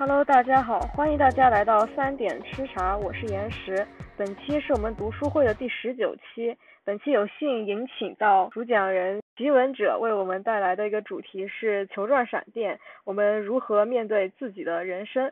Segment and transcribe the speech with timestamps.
[0.00, 3.86] Hello，大家好，欢迎大家来到三点吃茶，我是岩石。
[4.16, 15.30] 本期是我们读书会的第十九期，本期有幸迎请到主讲人奇闻者为我们带来的一个主题是球状闪电，我们如何面对自己的人生？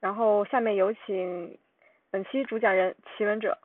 [0.00, 1.58] 然后下面有请
[2.10, 3.58] 本期主讲人奇闻者。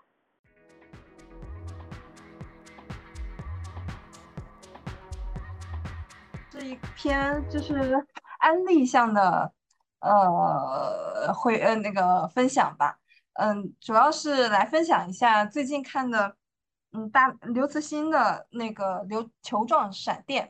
[6.50, 7.74] 这一篇就是
[8.40, 9.54] 安利向的。
[10.02, 12.98] 呃，会呃那个分享吧，
[13.34, 16.36] 嗯，主要是来分享一下最近看的，
[16.92, 20.48] 嗯，大刘慈欣的那个《流球状闪电》，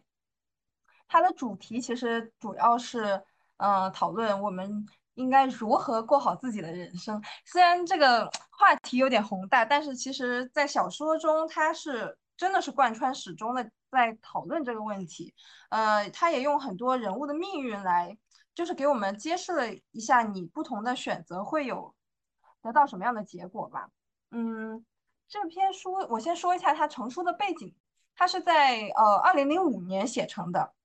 [1.05, 3.21] 它的主题其实主要是，
[3.57, 7.21] 呃，讨论我们应该如何过好自己的人生。
[7.43, 15.35] 虽然这个话题有点宏大，但是其实在小说中，它是真的是贯穿始终的在讨论这个问题。
[15.67, 18.17] 呃，他也用很多人物的命运来。
[18.61, 21.95] 就是给我们揭示了一下，你不同的选择会有
[22.61, 23.89] 得到什么样的结果吧。
[24.29, 24.85] 嗯，
[25.27, 27.73] 这篇书我先说一下它成书的背景，
[28.15, 30.75] 它是在呃二零零五年写成的。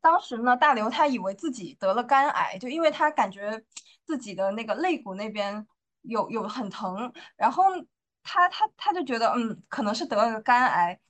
[0.00, 3.60] 当时呢，大刘他以为自己得了肝癌，就因为他感觉
[4.04, 5.66] 自己的那个肋骨那边
[6.02, 7.64] 有有很疼，然后
[8.22, 11.00] 他他他就觉得嗯可能是得了个肝癌，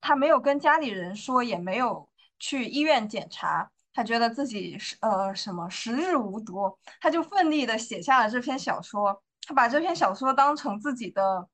[0.00, 3.70] 他没有跟家里人说，也没有去医院检查。
[3.94, 9.22] 他觉得自己是呃什么时日无多，他就奋力的写下了这篇小说。
[9.46, 11.48] 他把这篇小说当成自己的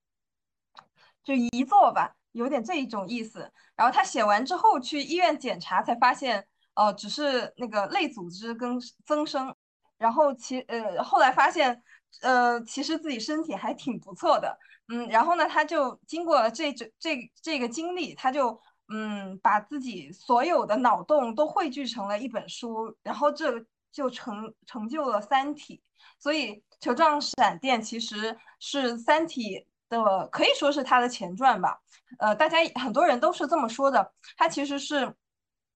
[1.23, 3.53] 就遗作吧，有点这一种意思。
[3.77, 9.55] 然后他写完之后去医院检查，才发现哦，只是那个类组织跟增生。
[9.99, 11.83] 然后其呃后来发现
[12.23, 15.07] 呃其实自己身体还挺不错的，嗯。
[15.09, 18.59] 然后呢，他就经过这这这这个经历，他就。
[18.93, 25.77] 嗯，把自己所有的脑洞都汇聚成了一本书，然后这就成成就了《三体》。
[26.19, 29.59] 所以《球状闪电》其实是《三体》
[29.89, 31.81] 的，可以说是它的前传吧。
[32.19, 34.13] 呃，大家很多人都是这么说的。
[34.37, 35.15] 它其实是，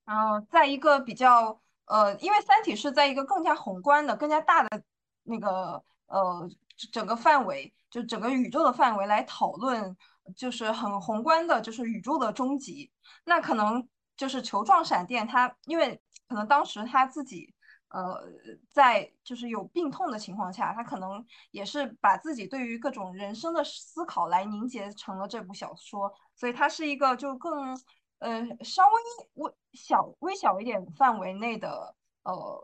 [0.06, 4.82] 嗯，在一个比较呃，因为《三体》是在一个更加宏观的、更加大的
[5.22, 6.50] 那个呃
[6.90, 9.96] 整个范围，就整个宇宙的范围来讨论。
[10.34, 12.90] 就是很宏观的，就是宇宙的终极。
[13.24, 17.54] 那可能就是球状闪电，它因为可能当时他自己，
[17.88, 18.22] 呃，
[18.70, 26.12] 在就是有病痛的情况下，他可能也是把自己对于各种人生的思考来凝结成了这部小说。
[26.34, 27.78] 所以它是一个就更
[28.18, 31.94] 呃稍微微小微小一点范围内的
[32.24, 32.62] 呃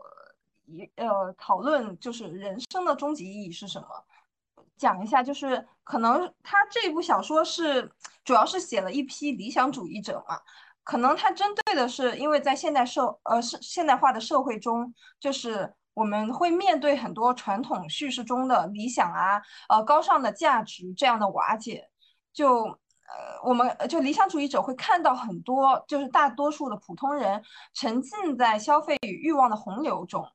[0.65, 3.87] 一呃讨论，就是人生的终极意义是什么。
[4.81, 7.87] 讲一下，就是可能他这部小说是
[8.25, 10.39] 主要是写了一批理想主义者嘛，
[10.83, 21.87] 可能他针对的是，因为在现代社呃是现代化的社会中，就是我们会面对很多传统叙事中的理想啊，呃高尚的价值这样的瓦解，
[22.33, 27.43] 就呃我们就理想主义者会看到很多，就是大多数的普通人
[27.75, 30.27] 沉浸在消费与欲望的洪流中，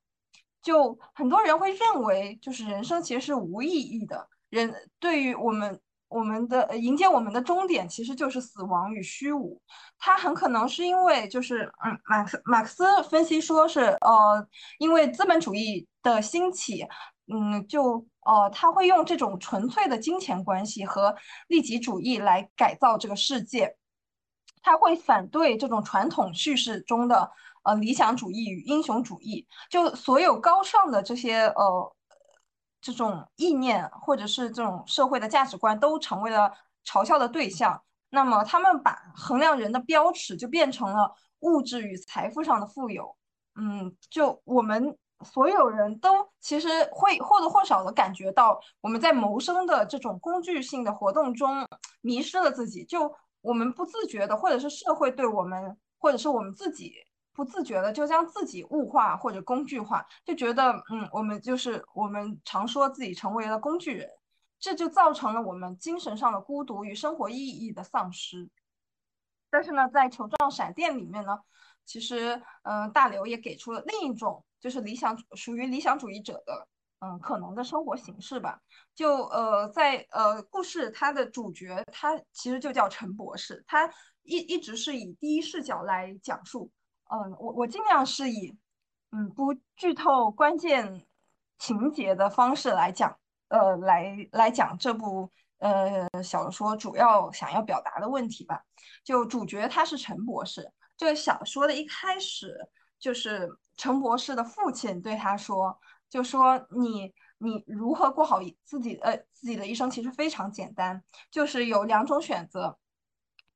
[0.62, 4.28] 就很多人会认为，就是人生其实是无意义的。
[4.56, 5.78] 人对于我们，
[6.08, 9.60] 我们的迎接我们的终点其实就是死亡与虚无。
[9.98, 16.86] 他很可能是因为，就是嗯，马克马克思分析说是，呃，因为资本主义的兴起，
[17.32, 21.14] 嗯，就呃，他会用这种纯粹的金钱关系和
[21.48, 23.76] 利己主义来改造这个世界。
[24.62, 27.30] 他会反对这种传统叙事中的
[27.62, 31.92] 呃理想主义与英雄主义，就所有高尚的这些呃。
[32.80, 36.52] 这种意念或者是这种社会的价值观都成为了
[36.84, 37.82] 嘲笑的对象。
[38.10, 43.16] 那么，他们把衡量人的标尺就变成了物质与财富上的富有。
[43.56, 51.66] 嗯，就我们所有人都其实会或多或少的感觉到，我们在谋生的这种工具性的活动中
[52.00, 52.84] 迷失了自己。
[52.84, 56.94] 就我们不自觉的，或者是社会对我们，或者是我们自己。
[57.36, 64.08] 不自觉的就将自己物化或者工具化，就觉得嗯，我们就是我们常说自己成为了工具人，
[64.58, 68.48] 这就造成了我们精神上的孤独与生活意义的丧失。
[69.50, 71.38] 但是呢，在球状闪电里面呢，
[71.84, 76.66] 其实嗯，大刘也给出了另一种就是理想属于理想主义者的
[77.00, 78.58] 嗯可能的生活形式吧。
[78.94, 83.86] 就呃在呃故事它的主角他其实就叫陈博士，他
[84.22, 86.70] 一一直是以第一视角来讲述。
[87.08, 88.56] 嗯，我我尽量是以
[89.12, 91.06] 嗯不剧透关键
[91.58, 93.16] 情节的方式来讲，
[93.48, 98.62] 呃，来来讲这部呃小说主要想要表达的问题吧。
[99.04, 102.68] 就主角他是陈博士，这个小说的一开始
[102.98, 105.78] 就是陈博士的父亲对他说
[106.10, 112.78] ：“就说你你如何过好自己呃自己的一生，其实非常简单，就是有两种选择。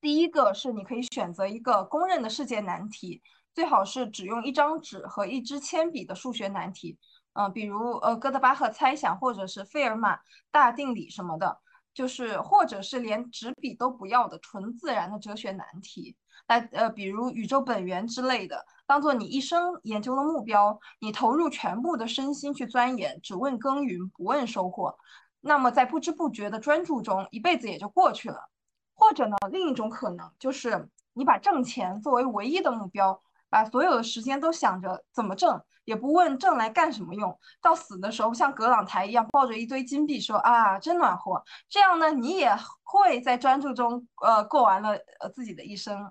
[0.00, 3.22] 第一个是你可以选择一个公认的世界难题，
[3.54, 6.98] 最好是只用一张纸和一支铅笔的数学难题，
[7.32, 10.18] 嗯，比如呃哥德巴赫猜想或者是费尔马
[10.50, 11.58] 大定理什么的，
[11.92, 16.16] 就是或者是连纸笔都不要的纯自然的哲学难题，
[16.46, 24.96] 来呃比如宇宙本源之类的，当做你一生研究的目标，你投入全部的身心去钻研，只问耕耘不问收获，
[25.40, 28.48] 那么在不知不觉的专注中，一辈子也就过去了。
[28.94, 37.38] 或者呢，另一种可能就是你把挣钱作为唯一的目标，把所有的时间都想着怎么挣，也不问挣来干什么用。
[37.60, 41.42] 到死的时候，像葛朗台一样抱着一堆金币说啊，真暖和。
[41.68, 46.10] 这样呢，你也会在专注中呃过完了呃自己的一生。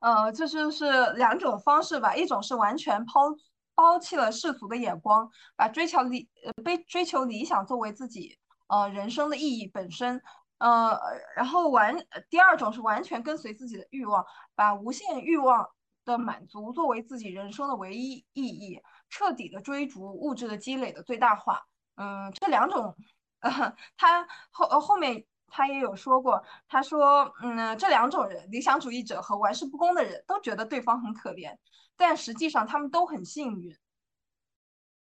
[0.00, 3.34] 呃，这就是两种方式吧，一种是完全抛
[3.74, 10.20] 抛弃了世俗的眼光，把追求理呃被追求理想作为自己呃人生的意义本身。
[10.58, 10.98] 呃，
[11.36, 11.96] 然后完，
[12.30, 14.24] 第二种是完全跟随自己的欲望，
[14.54, 15.68] 把无限欲望
[16.04, 21.66] 的满足作为自己人生的唯一意义，彻底的追逐物质的积累的最大化。
[21.96, 22.96] 嗯，这两种，
[23.40, 31.56] 呃，他后后面他也有说过，他说，嗯，这两种人，理想主义者和玩世不恭的人都觉得对方很可怜，
[31.96, 33.76] 但实际上他们都很幸运。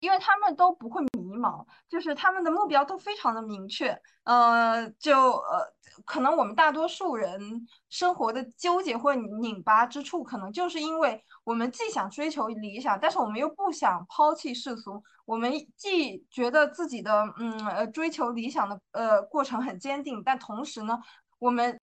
[0.01, 20.99] 因为他们都不会迷茫，就是他们的目标都非常的明确，呃，就呃，可能我们大多数人生活的纠结或拧巴之处，可能就是因为我们既想追求理想，但是我们又不想抛弃世俗，我们既觉得自己的嗯呃追求理想的呃过程很坚定，但同时呢，
[21.39, 21.81] 我们。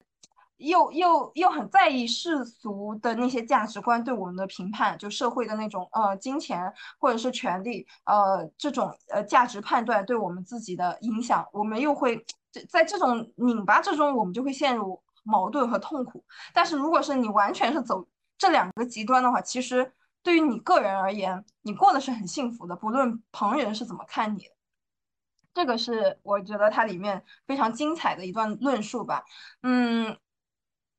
[0.57, 12.25] 又又又很在意世俗的那些价值观对我们的评判，就社会的那种呃金钱或者是权利呃这种呃价值判断对我们自己的影响，我们又会
[12.69, 16.25] 在这种拧巴之中，我们就会陷入矛盾和痛苦。
[16.53, 18.07] 但是如果是你完全是走
[18.37, 19.93] 这两个极端的话，其实
[20.23, 24.51] 对于你个人而言，你过的是很幸福的，不论旁人是怎么看你的。
[25.53, 29.23] 这个是我觉得它里面非常精彩的一段论述吧，
[29.61, 30.17] 嗯。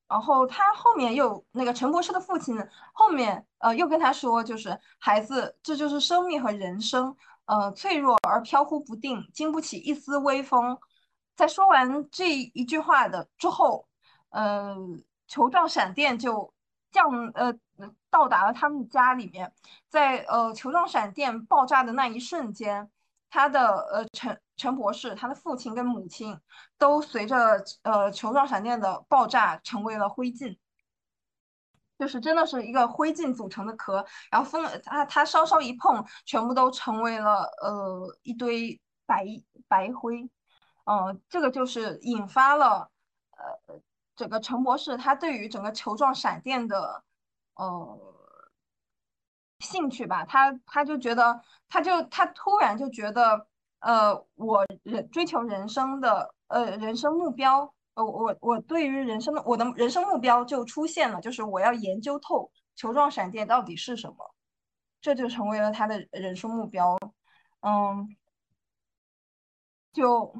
[0.09, 2.57] 然后他后面又那个陈博士的父亲
[2.95, 7.15] 后面呃又跟他说，就是孩子，这就是生命和人生，
[7.45, 10.79] 呃脆弱而飘忽不定，经不起一丝微风。
[11.37, 13.87] 在说完这一句话的之后，
[14.31, 14.75] 呃
[15.27, 16.53] 球状闪电就
[16.91, 17.53] 降呃
[18.11, 19.53] 到达了他们家里面，
[19.89, 22.91] 在呃球状闪电爆炸的那一瞬间。
[23.31, 23.61] 他的
[23.93, 26.39] 呃陈陈博士，他的父亲跟母亲
[26.79, 30.57] 都随着呃球状闪电的爆炸成为了灰烬，
[31.99, 39.27] 就是真的是一个灰烬组成的壳，然后风他他稍稍一碰，全部都成为了呃一堆白
[39.69, 40.31] 白灰，
[40.85, 42.91] 嗯，这个就是引发了
[43.33, 43.81] 呃
[44.17, 47.05] 整个陈博士他对于整个球状闪电的
[47.57, 48.15] 呃。
[49.61, 53.47] 兴趣吧，他他就觉得，他就他突然就觉得，
[53.81, 64.35] 呃，我人追求人生的呃人生目标，呃我我对于人生的我的人生目标就出现了，就是我要研究透球状闪电到底是什么，
[65.01, 66.97] 这就成为了他的人生目标，
[67.61, 68.17] 嗯，
[69.93, 70.33] 就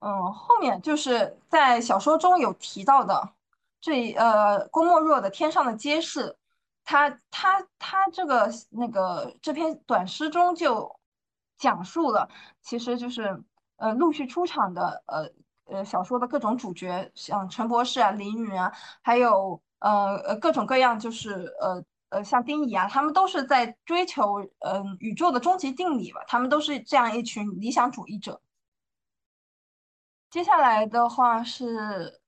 [0.00, 3.30] 嗯后面就是在小说中有提到的
[3.80, 6.36] 这呃郭沫若的天上的街市。
[6.86, 11.00] 他他他这个那个这篇短诗中就
[11.58, 12.28] 讲述了，
[12.62, 13.42] 其实就是
[13.76, 15.28] 呃陆续出场的呃
[15.64, 28.40] 呃小说的各种主角，像陈博士啊、林允啊，还有呃呃各种各样，就是呃呃像丁乙啊，他们都是在追求嗯宇宙的终极定理吧，他们都是这样一群理想主义者。
[30.30, 32.20] 接下来的话是，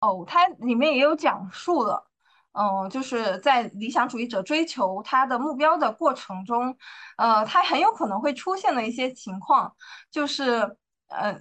[0.00, 2.11] 哦，它里面也有讲述了。
[2.52, 6.76] 嗯，就是在理想主义者追求他的目标的过程中，
[7.16, 9.74] 呃，他很有可能会出现的一些情况，
[10.10, 10.76] 就是，
[11.08, 11.40] 呃，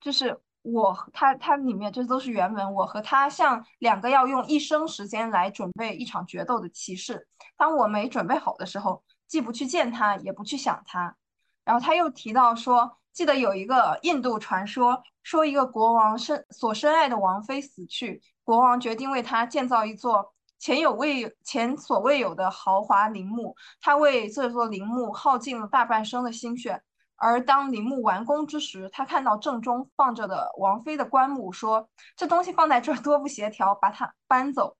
[0.00, 11.16] 就是我他他里面这都是原文，我和他像两个要用一生时间来准备一场决斗的骑士，当我没准备好的时候，既不去见他，也不去想他。
[11.64, 18.20] 然后他又提到说，记得有一个印度传说，说一个国王深所深爱的王妃死去。
[18.44, 20.31] 国王决定为他建造一座
[20.62, 26.80] 前有未有前所未有的豪华陵墓，他为这座陵墓耗尽了大半生的心血。
[27.16, 34.76] 而当陵墓完工之时，他看到正中放着的王妃的棺木，说：“这东西放在这儿多不协调，把它搬走。”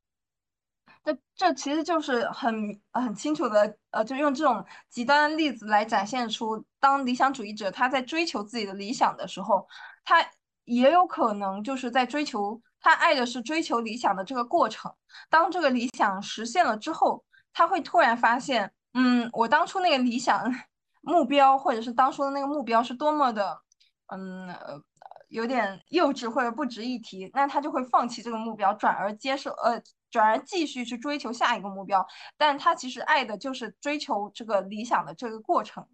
[1.02, 9.66] 这这其实就是很很清楚的，呃，就用这种极端的例子来展现出，当理想主义者他在追求自己的理想的时候，
[10.04, 10.24] 他
[10.64, 14.92] 也有可能就是在追求他爱的是追求理想的这个过程。
[15.30, 17.24] 当这个理想实现了之后，
[17.54, 20.52] 他会突然发现，嗯，我当初那个理想
[21.00, 23.62] 目标，或者是当初的那个目标是多么的，
[24.08, 24.54] 嗯，
[25.28, 29.82] 有点幼稚或者不值一提，那他就会放弃这个目标，转而接受，呃。
[30.12, 35.88] 转而继续去追求下一个目标，但他其实爱的就是追求这个理想的这个过程。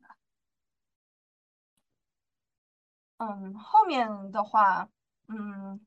[3.19, 4.89] 嗯，后面的话，
[5.29, 5.81] 嗯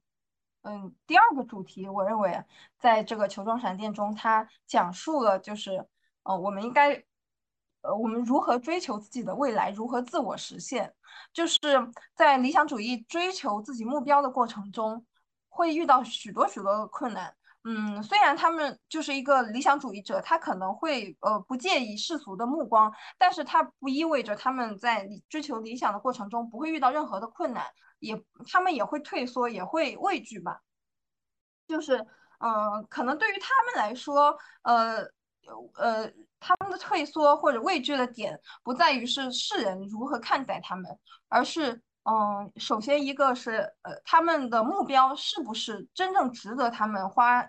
[0.63, 2.43] 嗯，第二个主题，我认为
[2.77, 5.87] 在这个球状闪电中，它讲述了就是，
[6.23, 7.03] 呃，我们应该，
[7.81, 10.93] 呃，我们如何追求自己的未来，如何自我实现，
[11.33, 11.59] 就是
[12.13, 15.03] 在理想主义追求自己目标的过程中，
[15.49, 17.35] 会遇到许多许多的困难。
[17.63, 27.67] 嗯，虽然他们就是一个理想主义者，他可能会呃不介意世俗的目光，但是他不意味着他们在追求理想的过程中不会遇到任何的困难，
[28.01, 30.61] 也他们也会退缩，也会畏惧吧。
[31.65, 32.05] 就是
[32.39, 34.97] 嗯，可能对于他们来说，呃
[35.75, 41.81] 呃，他们的退缩或者畏惧的点不在于是世人如何看待他们，而是。
[42.03, 47.47] 嗯，首先一个是，呃，他们的目标是不是真正值得他们花，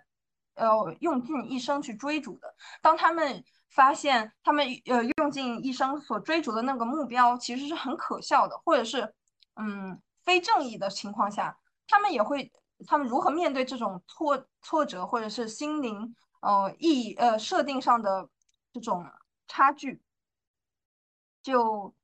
[0.57, 2.55] 呃，用尽一生去追逐的？
[2.83, 9.15] 当他们发现他们呃用尽一生所追逐的那个目标其实是很可笑的，或者是
[9.57, 12.53] 嗯非正义的情况下，他们也会，
[12.87, 18.29] 他们如何面对这种挫挫折，或者是心灵呃意呃设定上的
[18.73, 19.05] 这种
[19.47, 20.03] 差距，
[21.43, 21.95] 就。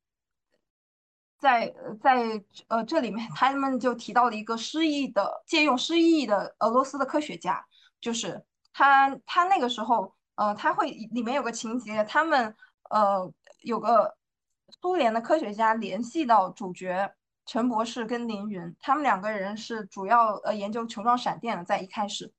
[1.40, 1.72] 在
[2.02, 7.64] 在呃这里面，他们就提到了一个失忆的借用失忆的俄罗斯的科学家，
[8.00, 12.52] 就是他他那个时候呃他会里面有个情节，他们
[12.90, 14.16] 呃有个
[14.80, 17.14] 苏联的科学家联系到主角
[17.48, 22.32] 陈博士跟凌云，他们两个人是主要呃研究球状闪电的，在一开始，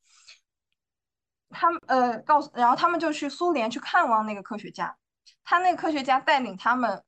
[1.50, 4.96] 他们呃告诉，然后他们就去苏联去看望那个科学家，
[5.44, 7.04] 他那个科学家带领他们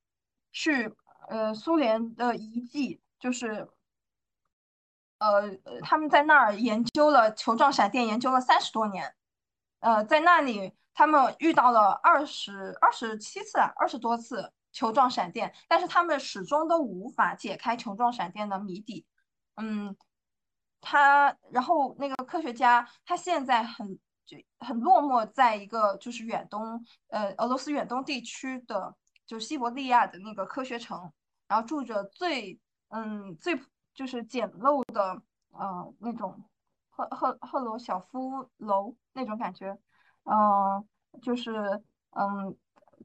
[0.51, 0.93] 去。
[1.29, 3.69] 呃，苏联的遗迹就是，
[5.19, 9.15] 呃，他们在那儿研究了球状闪电，研究了三十多年。
[9.79, 19.05] 呃，在那里，他们遇到了二十二十七次、二十多次球状闪电，但是他们始终都无法解开球状闪电的谜底。
[19.55, 19.95] 嗯，
[20.79, 31.11] 他，然后那个科学家，他现在很就很落寞，在一个就是远东，呃，俄罗斯远东地区的，就西伯利亚的那个科学城。
[31.47, 33.59] 然后住着最嗯最
[33.93, 36.41] 就是简陋的呃那种
[36.89, 39.77] 赫赫赫罗晓夫楼那种感觉，
[40.23, 40.87] 嗯
[41.21, 42.55] 就是嗯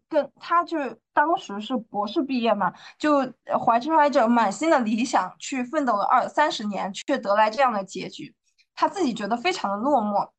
[0.08, 0.78] 跟他就
[1.12, 3.20] 当时是博士毕业嘛，就
[3.58, 8.34] 怀揣着满心的理想去奋斗了二三十年，却得来这样的结局，
[8.74, 10.30] 他自己觉得非常的落寞。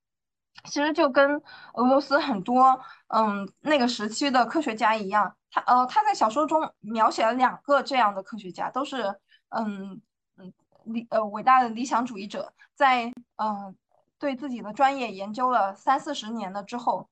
[0.66, 1.42] 其实就跟
[1.76, 5.36] 俄罗斯很多嗯那个时期的科学家一样。
[5.52, 9.04] 他呃，他在小说中描写了两个这样的科学家，都是
[9.50, 10.02] 嗯
[10.38, 13.76] 嗯理呃伟大的理想主义者，在嗯
[14.20, 17.08] 对自己的专业研究了三四十年了之后，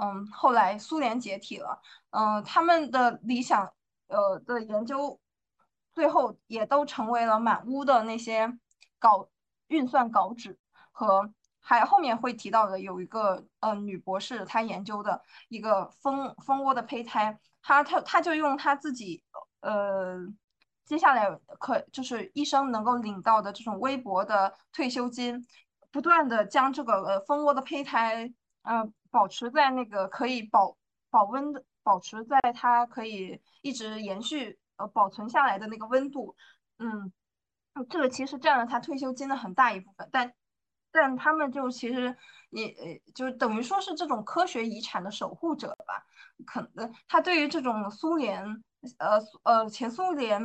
[0.00, 1.80] 嗯后来苏联解体了，
[2.10, 3.70] 嗯他们的理想
[4.08, 5.20] 呃的研究
[5.92, 8.58] 最后也都成为了满屋的那些
[8.98, 9.28] 稿
[9.68, 10.58] 运算稿纸
[10.92, 17.38] 和还后面会提到的有一个呃女博士她研究的一个蜂蜂窝的胚胎。
[17.62, 19.22] 她她她就用她自己，
[19.60, 20.16] 呃，
[20.86, 25.46] 接下来可就是医生能够领到的这种微薄的退休金，
[25.90, 30.76] 不断的将这个呃蜂窝的胚胎，呃，保持在那个可以保
[31.10, 36.36] 保温的，保持在它可以一直延续呃保存下来的那个温度，
[36.78, 37.12] 嗯，
[37.88, 40.32] 这个其实占了他退休金的很大一部分，但
[40.92, 42.16] 但他们就其实
[42.50, 46.06] 也呃就等于说是这种科学遗产的守护者吧。
[46.46, 48.64] 可能他对于这种苏联，
[48.98, 50.40] 呃呃前苏联，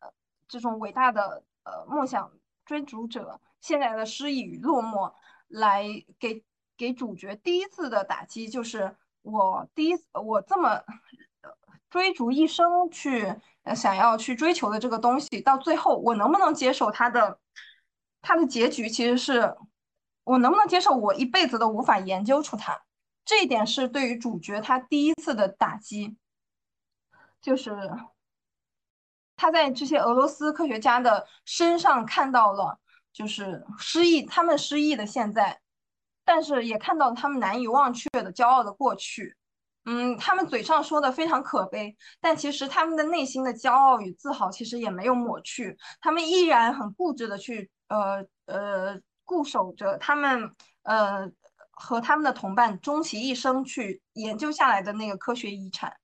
[0.00, 0.12] 呃
[0.46, 2.30] 这种伟大的呃梦想
[2.66, 5.14] 追逐者，现在的失意与落寞，
[5.48, 5.86] 来
[6.18, 6.44] 给
[6.78, 10.82] 给主角第一次的打击，就是我第一我这么
[11.90, 13.34] 追逐一生去
[13.74, 17.40] 想要去追求的这个东西，到最后我能不能接受他的
[18.22, 18.88] 他的结局？
[18.88, 19.56] 其实是
[20.22, 22.80] 我能不能接受我一辈子都无法研究出它。
[23.24, 26.16] 这一点是对于主角他第一次的打击，
[27.42, 27.90] 就是
[29.36, 32.78] 他在这些俄罗斯科学家的身上看到了，
[33.12, 35.60] 就是失忆，他们失忆的现在，
[36.28, 39.34] 但是也看到了他们难以忘却的骄傲的过去。
[39.86, 51.26] 嗯，他们嘴上说的非常可悲，但其实他们的内心的骄傲与自豪其实也没有抹去，他们依然很固执的去呃呃固守着他们呃
[51.70, 55.96] 和他们的同伴终其一生去研究下来的那个科学遗产。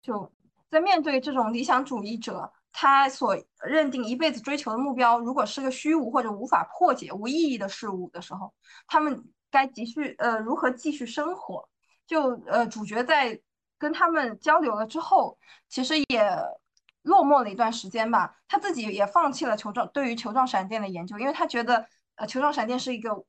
[0.00, 0.32] 就
[0.70, 8.52] 在面对这种理想主义者，他所认定一辈子追求的目标，如果是个虚无或者无法破解、无意义的事物的时候，
[8.86, 11.68] 他们该继续呃如何继续生活？
[12.06, 13.40] 就呃，主角在
[13.78, 15.38] 跟他们交流了之后，
[15.68, 16.36] 其实也
[17.02, 18.36] 落寞了一段时间吧。
[18.48, 21.86] 他自己也放弃了球状对于球状闪电的研究，因为他觉得
[22.16, 23.24] 呃球状闪电是一个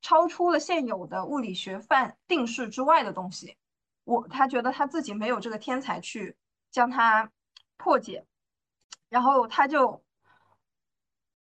[0.00, 3.56] 超出了现有的物理学范定式之外的东西。
[4.04, 6.36] 我他觉得他自己没有这个天才去
[6.70, 7.30] 将它
[7.76, 8.24] 破解，
[9.10, 10.02] 然后他就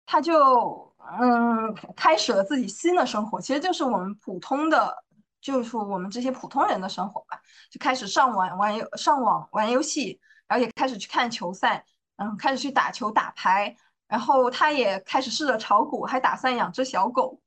[0.05, 5.01] 他就嗯开始了自己新的生活，其实就是我们普通的。
[5.43, 7.37] 就是我们这些普通人的生活吧，
[7.69, 10.17] 就开始上网玩游上网玩游戏，
[10.47, 13.75] 然后也开始去看球赛，嗯，开始去打球打牌，
[14.07, 17.41] 然后他也开始试着炒股，还打算养只小狗。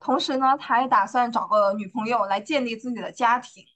[0.00, 3.66] 同时呢，他还打算找个女朋友来建立自己的家庭。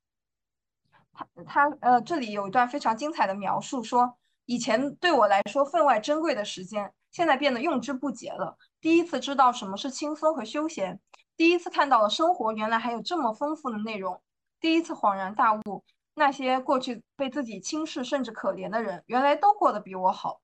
[1.12, 4.16] 他他呃，这里有一段非常精彩的描述，说
[4.50, 8.58] 以前对我来说分外珍贵的时间，现在变得用之不竭了。
[8.80, 11.00] 第一次知道什么是轻松和休闲。
[11.36, 14.20] 第一次看到了生活原来还有这么丰富的内容，
[14.58, 20.40] 第一次恍然大悟，那些过去被自己轻视甚至可怜的人，原来都过得比我好。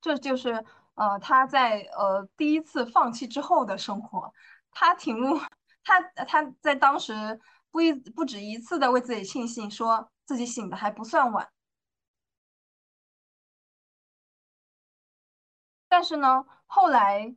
[0.00, 0.64] 这就是
[0.94, 4.32] 呃他在呃第一次放弃之后的生活。
[4.70, 5.16] 他挺，
[5.82, 7.40] 他他在当时
[7.72, 11.48] 不一不止一次的为自己庆幸，说自己醒的还不算晚。
[15.88, 17.34] 但是呢，后来。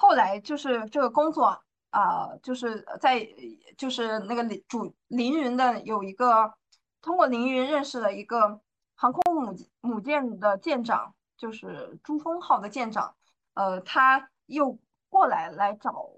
[0.00, 1.60] 后来就是这个工作
[1.90, 3.28] 啊，就是在
[3.76, 6.54] 就是那个林主凌云的有一个
[7.02, 8.60] 通过凌云认识了一个
[8.94, 13.16] 航空母母舰的舰长，就是珠峰号的舰长，
[13.54, 14.78] 呃，他又
[15.08, 16.08] 过来来找，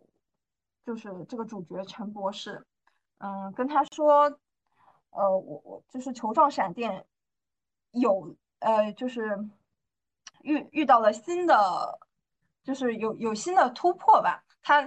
[0.85, 2.67] 就是这个主角陈博士，
[3.17, 4.39] 嗯，跟他说，
[5.11, 7.05] 呃，我我就是球状闪电
[7.93, 9.39] 有呃，就是
[10.43, 11.99] 遇遇到了新的。
[12.63, 14.87] 就是有有新的突破吧，他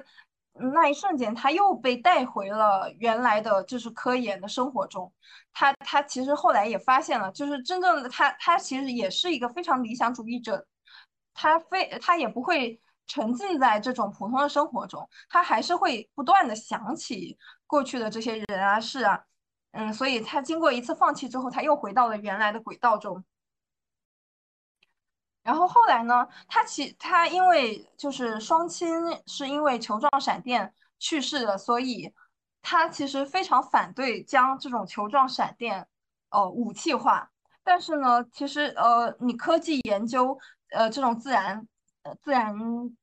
[0.53, 5.11] 那一瞬间他又被带回了原来的就是科研的生活中，
[5.51, 10.65] 他他其实后来也发现了，就是真正的他他其实也是一个非常理想主义者，
[11.33, 19.19] 他非他也不会沉浸在这种普通的生活中，他还是会不断的想起过去的这些人啊事啊，
[19.73, 23.23] 嗯，所以他经过一次放弃之后，他又回到了原来的轨道中。
[25.43, 26.25] 然后后来呢？
[26.47, 28.87] 他其他因为就是双亲
[29.27, 32.13] 是因为球状闪电去世的，所以
[32.61, 35.85] 他其实非常反对将这种球状闪电
[36.29, 37.29] 呃武器化。
[37.61, 40.37] 但是呢，其实呃你科技研究
[40.69, 41.67] 呃这种自然
[42.03, 42.55] 呃自然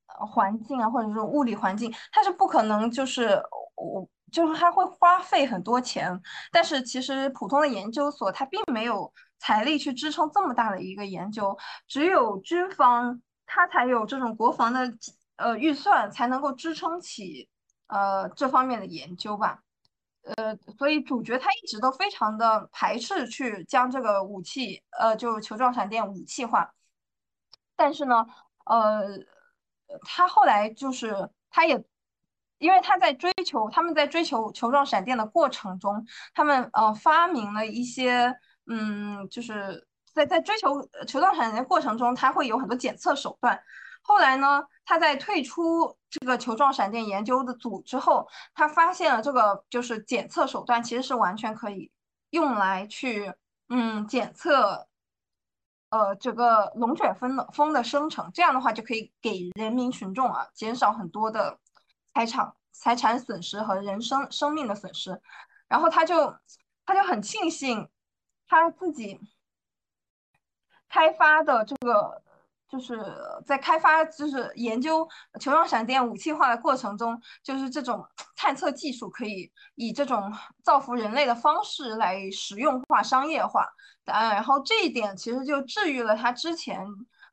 [0.06, 3.42] 环境啊或者说物理环境，它是不可能就是
[3.74, 6.21] 我就是它会花费很多钱。
[6.51, 9.12] 但是其实普通的研究所它并没有。
[9.43, 11.57] 财力去支撑这么大的一个研究，
[11.88, 14.93] 只有军方它才有这种国防的
[15.37, 17.49] 呃预算，才能够支撑起
[17.87, 19.62] 呃这方面的研究吧。
[20.25, 26.75] 呃，所以主角他一直都非常的排斥去将这个武器呃就球状闪电武器化。
[27.75, 28.27] 但是呢，
[28.66, 29.07] 呃，
[30.03, 31.83] 他后来就是他也
[32.61, 38.33] 因为他在追求他们在追求球状闪电的过程中，他们呃发明了一些。
[38.73, 43.61] 嗯，就是在在追求球状闪电的过程中，他会有很多检测手段。
[44.01, 51.90] 后来呢，他在退出这个球状闪电研究的组之后，他发现了这个就是检测手段其实是完全可以
[52.31, 53.35] 用来去
[53.70, 54.87] 嗯检测
[55.88, 58.31] 呃这个龙卷风的风的生成。
[58.33, 61.59] 这样的话就可以给人民群众啊减少很多的
[62.14, 65.20] 财产财产损失和人生生命的损失。
[65.68, 66.35] 然后他就
[66.85, 67.88] 他就很庆幸。
[68.53, 69.20] 他自己
[70.88, 72.20] 开发的这个，
[72.68, 73.01] 就是
[73.46, 80.33] 在开发，就是研究球状闪电武器化的过程中，就是这种探测技术可以以这种
[80.64, 83.68] 造福人类的方式来实用化、商业化。
[84.07, 86.85] 呃，然后这一点其实就治愈了他之前，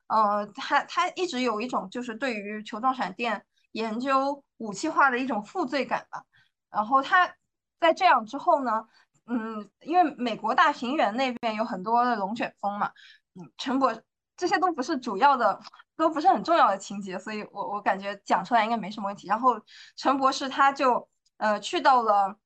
[0.06, 6.24] 呃，他他一直有一种就是对于球状闪电研究武器化的一种负罪感吧。
[6.70, 7.34] 然后他
[7.80, 8.88] 在这样之后呢？
[9.30, 12.90] 嗯，因为美国大平原那边有很多的龙卷风嘛，
[13.36, 13.94] 嗯，陈博
[14.38, 15.60] 这些都不是主要的
[15.98, 19.28] 都不是很重要的情节，所以我我感觉讲出来应该没什么问题。
[19.28, 19.60] 然后
[19.98, 22.38] 陈博士他就呃去到了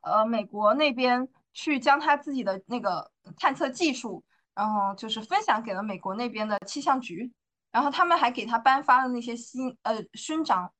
[0.00, 4.24] 呃美国那边去将他自己的那个探测技术，
[4.54, 7.30] 然后就是分享给了美国那边的气象局，
[7.76, 10.72] 然后他们还给他颁发了那些勋呃勋章。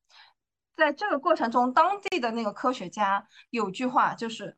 [0.75, 4.57] 在这个过程中，当地的那个科学家有句话就是，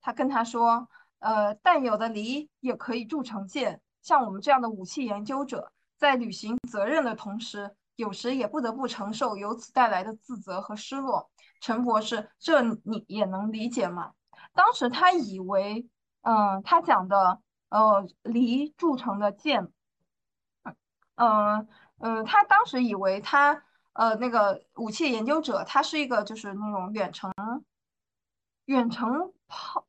[0.00, 0.88] 他跟他说，
[1.20, 5.70] 呃，但有的梨也可以铸成剑，像我们这样的武器研究者。
[5.96, 11.30] 在履行责任的同时，有时也不得不承受由此带来的自责和失落。
[11.60, 14.10] 陈博士，这你也能理解吗？
[14.54, 15.88] 当时他以为，
[16.22, 19.68] 嗯，他讲的，呃，梨铸成的剑，
[21.16, 21.66] 嗯
[21.98, 23.62] 嗯，他当时以为他，
[23.94, 27.32] 呃，那个武器研究者，他是一个就是那种远程，
[28.66, 29.84] 远程炮。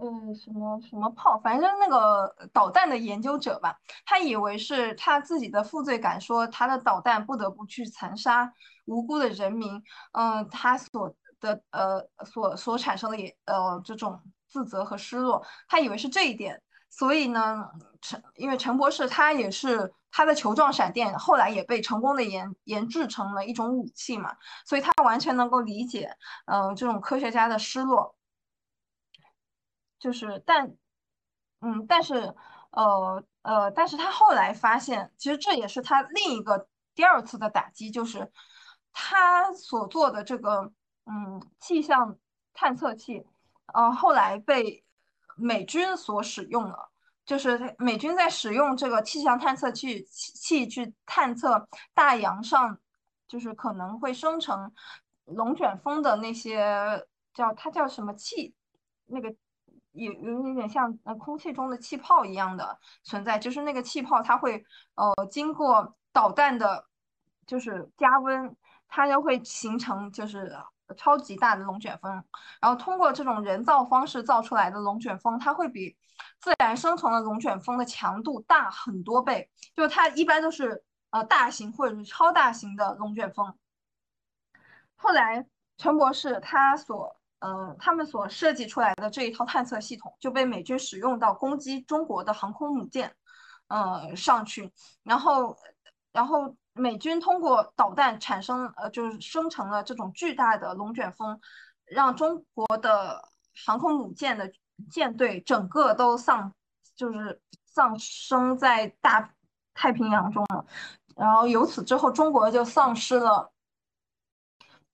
[0.00, 3.76] 嗯，什么什么炮，反正那个导弹的研究者吧，
[4.06, 8.52] 他以为是他自己的负罪感，说他的导弹不得不去残杀
[8.86, 17.70] 无辜的人民，嗯，他所的呃所所产生的也呃这种自责和失落，他以为是这一点，所以呢，
[18.00, 28.16] 陈因为陈博士他也是他的球状闪电后来也被成功的研研制成了一种武器嘛，所以他完全能够理解，呃，这种科学家的失落。
[29.98, 30.76] 就是，但，
[31.60, 32.34] 嗯，但是，
[32.70, 38.30] 呃，呃，但是他后来发现，其实这也是他另一个第二次的打击，就是
[38.92, 40.72] 他所做的这个，
[41.06, 42.16] 嗯，气象
[42.54, 43.26] 探测器，
[43.74, 44.84] 呃，后来被
[45.38, 46.90] 美军所使用了，
[47.24, 52.78] 就是美军在使用这个气象探测器器去探测大洋上，
[53.26, 54.72] 就是可能会生成
[55.24, 58.54] 龙卷风的那些叫它叫什么气，
[59.06, 59.34] 那个。
[59.92, 66.86] 有有一点像呃空气中的气泡一样的存在，就是那个气泡它会呃经过导弹的，
[67.46, 68.54] 就是加温，
[68.86, 70.54] 它就会形成就是
[70.96, 72.12] 超级大的龙卷风。
[72.60, 75.96] 然后通过这种人造方式造出来的龙卷风，它会比
[76.40, 83.54] 自然生成的龙卷风的强度大很多倍，就它一般都是呃大型或者是超大型的龙卷风。
[84.96, 85.46] 后来
[85.76, 87.14] 陈博士他所。
[87.40, 93.14] 呃，他们所设计出来的这一套探测系统就被美军使用到攻击中国的航空母舰，
[93.68, 94.72] 呃上去，
[95.04, 95.56] 然后，
[96.10, 101.40] 然后美军通过导弹产生，呃，就是生成了这种巨大的龙卷风，
[101.84, 103.28] 让中国的
[103.66, 104.52] 航空母舰的
[104.90, 106.52] 舰队整个都丧，
[106.94, 109.34] 就是丧生在大
[109.74, 110.64] 太平洋中了，
[111.16, 113.52] 然后由此之后，中国就丧失了，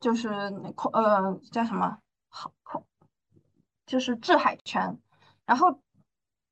[0.01, 1.99] 就是空，呃，叫什么？
[2.29, 2.53] 好，
[3.87, 4.99] 就是制海权，
[5.45, 5.81] 然后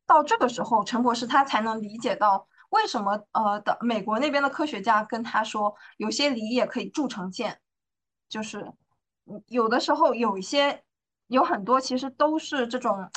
[0.07, 7.59] 到这个时候，陈博士他才能理解到为什么呃的美国那边的科学家跟他说，有些梨也可以铸成剑，
[8.29, 8.73] 就是
[9.47, 10.83] 有的时候有一些
[11.29, 13.09] 有很多其实都是这种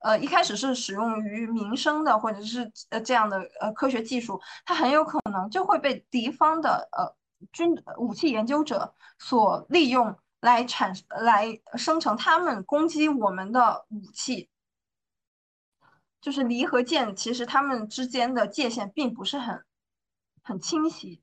[0.00, 7.14] 呃一开始是使用于民生的或者是呃这样的呃科学技术，它很有可能就会被敌方的呃
[7.52, 10.16] 军武器研究者所利用。
[10.44, 14.50] 来产来生成他们攻击我们的武器，
[16.24, 19.62] 就是离和剑，其实他们之间的界限并不是很
[20.42, 21.20] 很清晰。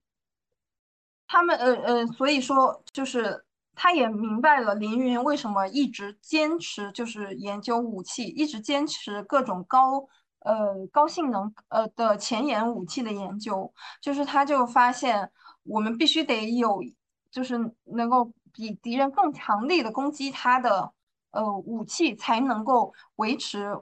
[1.25, 10.07] 他们呃呃，所以说就是他也明白了凌云为什么一直坚持就是研究武器，一直坚持各种高
[10.41, 15.31] 呃高性能呃的前沿武器的研究，就是他就发现
[15.63, 16.83] 我们必须得有
[17.31, 18.31] 就是能够。
[18.53, 20.91] 比敌人更强力的攻击，他的
[21.31, 23.73] 呃武器才能够维持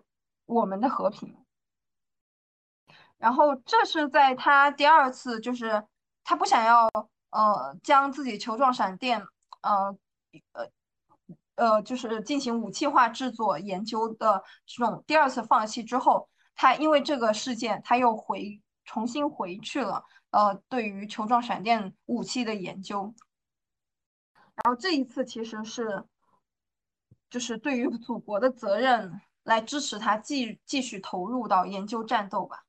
[0.50, 1.38] 我们的和平。
[3.18, 5.86] 然后这是在他第二次，就是
[6.24, 6.90] 他不想要
[7.30, 9.22] 呃将自己球状闪电
[9.62, 9.98] 呃
[10.54, 10.70] 呃
[11.56, 23.14] 呃就是进行武器化制作研究的这种第二次放弃之后，他因为这个事件，他又回重新回去了呃对于球状闪电武器的研究。
[24.56, 26.06] 然后这一次其实是，
[27.30, 32.64] 就是对于祖国的责任来支持他继继续投入到研究战斗吧。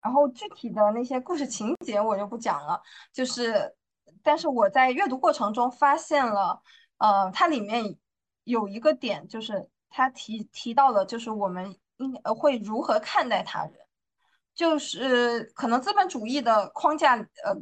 [0.00, 3.76] 然后具体的那些故事情节我就不讲了，就是，
[4.22, 6.62] 但是我在阅读过程中发现了，
[6.96, 7.96] 呃，它里面
[8.44, 13.74] 有一个点，就是他提提到了，就是我们应呃会如何看待他人，
[14.54, 17.54] 就是可能资本主义的框架呃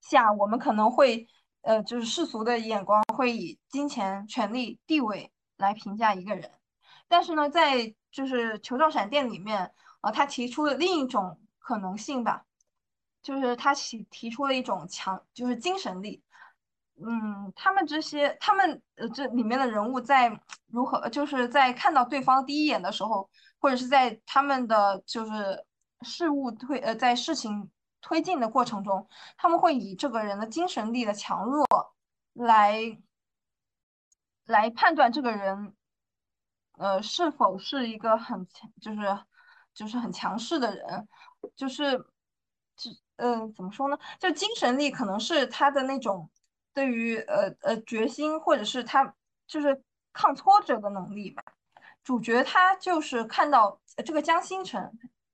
[0.00, 1.26] 下，我们可能会。
[1.64, 6.50] 呃，就是世俗的眼光会以金钱、权力、地位来评价一个人，
[7.12, 9.70] 但是呢，在就是球状闪电里面，
[10.00, 12.46] 呃，他提出了另一种可能性吧，
[13.22, 16.22] 就是他提提出了一种强，就是精神力。
[17.06, 23.28] 嗯，他们这些，他们呃这里面的人物在如何，就是在看到对方第一眼的时候，
[23.60, 25.66] 或者是在他们的就是
[26.00, 27.70] 事物推呃在事情
[28.00, 31.66] 推进的过程中，他们会以这个人的精神力的强弱
[32.32, 32.98] 来
[34.46, 35.74] 来判断这个人
[36.78, 38.98] 呃是否是一个很强就是
[39.74, 41.08] 就是很强势的人，
[41.56, 41.98] 就是
[42.76, 43.98] 就呃怎么说呢？
[44.18, 46.30] 就精神力可能是他的那种。
[46.74, 49.14] 对于呃呃决心，或者是他
[49.46, 51.44] 就是抗挫折的能力吧。
[52.02, 54.90] 主角他就是看到这个江星辰，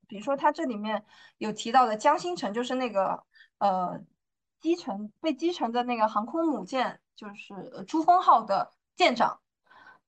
[0.08, 1.04] 比如说他这里面
[1.36, 3.22] 有提到的江星辰，就是那个
[3.58, 4.00] 呃
[4.58, 9.38] 击沉被击沉的那个航空母舰，就是珠峰号的舰长。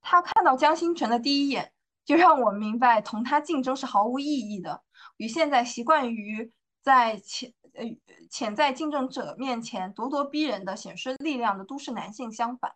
[0.01, 1.71] 他看到江星辰的第一眼，
[2.03, 4.83] 就让我明白同他竞争是毫无意义的。
[5.17, 7.53] 与现在习惯于在潜。
[7.73, 7.85] 呃，
[8.29, 12.73] 潜在竞争者面前咄咄逼人的显示力量的都市男性相反，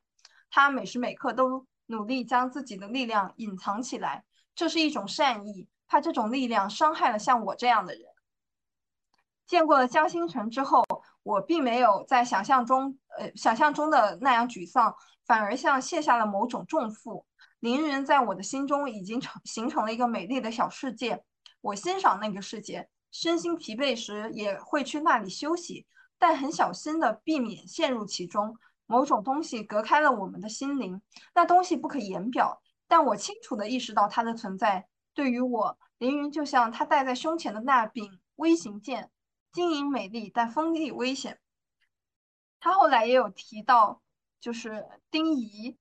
[0.50, 4.24] 他每时每刻都努力将自己的力量隐藏起来，
[4.56, 8.04] 这是一种善意，怕这种力量伤害了像我这样的人。
[9.46, 10.86] 见过了江星辰之后，
[11.24, 17.26] 我并没有在想象中，呃，想象中的那样沮丧，反而像卸下了某种重负。
[17.60, 21.24] 凌云在我的心中已经成形成了一个美丽的小世界，
[21.62, 22.90] 我欣赏那个世界。
[23.12, 25.88] 身心疲惫时也会去那里休息，
[26.20, 28.58] 但很小心的避免陷入其中。
[28.88, 31.02] 某种东西隔开了我们的心灵，
[31.34, 34.88] 那东西不可言表，但我清楚的意识到它的存在。
[35.16, 39.10] 对于我，凌云就像他戴在胸前的那柄微型剑，
[39.52, 41.40] 晶莹美丽，但锋利危险。
[42.60, 44.02] 他后来也有提到，
[44.46, 45.76] 就是丁仪，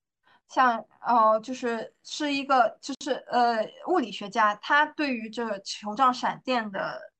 [0.48, 7.12] 像呃，就是是一个就是呃物理学家，他对于这球状闪电的。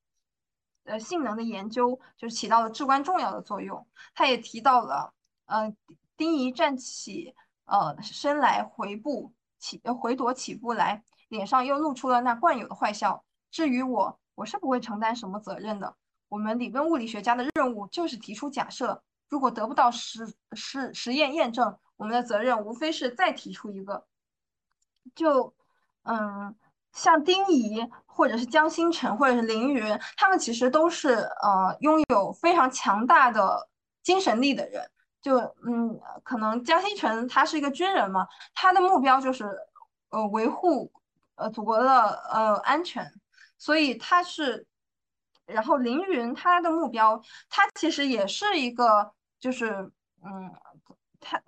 [0.87, 3.87] 呃，性能的研究就是起到了至关重要的作用。
[4.13, 5.11] 他也提到了，
[5.45, 5.73] 呃，
[6.15, 7.33] 丁仪站起
[7.65, 13.25] 呃身来回步起回躲起步来，脸上又露出了那惯有的坏笑。
[13.49, 15.95] 至于我，我是不会承担什么责任的。
[16.29, 24.05] 我们理论物理学家的任务就是提出假设，如果得不到实实实验验证，我们的责任无非是再提出一个。
[25.13, 25.53] 就，
[26.03, 26.55] 嗯。
[26.97, 33.67] 像丁仪，或者是江星辰，或者是凌云，他们其实都是呃拥有非常强大的
[34.01, 34.89] 精神力的人。
[35.21, 39.43] 就嗯，可能江星辰他是一个军人嘛，他的目标就是
[40.07, 40.89] 呃维护
[41.35, 43.11] 呃祖国的呃安全，
[43.57, 44.65] 所以他是。
[45.45, 49.91] 然后凌云他的目标，他其实也是一个就是
[50.23, 50.51] 嗯，
[51.19, 51.41] 他。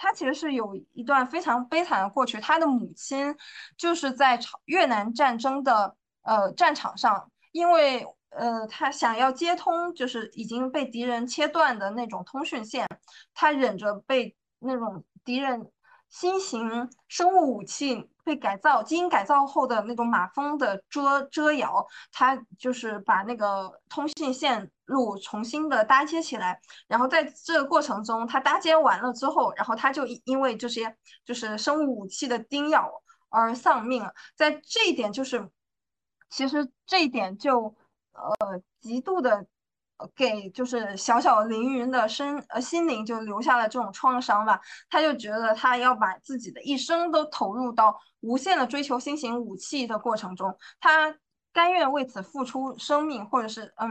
[0.00, 3.34] 他其实是有一段非常悲惨的过去，他的母亲
[3.76, 12.86] 就是在越南战争的呃战场上，因为呃他想要接通就是已经被敌人切断的那种通讯线，
[13.34, 15.68] 他忍着被那种敌人。
[16.08, 26.60] 新型生物武器被改造、基因改造后的那种马蜂的蛰蛰咬，它就是把那个通信线路重新的搭接起来。
[26.86, 32.92] 然后在这个过程中，它搭接完了之后，然后它就因为这些就是生物武器的叮咬
[33.30, 34.06] 而丧命。
[34.36, 35.48] 在这一点，就是
[36.28, 37.74] 其实这一点就
[38.12, 39.46] 呃极度的。
[40.14, 51.16] 给就是小小凌云的身呃心灵就留下了这种创伤吧，他就觉得他要把自己的一生都投入到无限的追求新型武器的过程中，他
[51.52, 53.90] 甘愿为此付出生命或者是嗯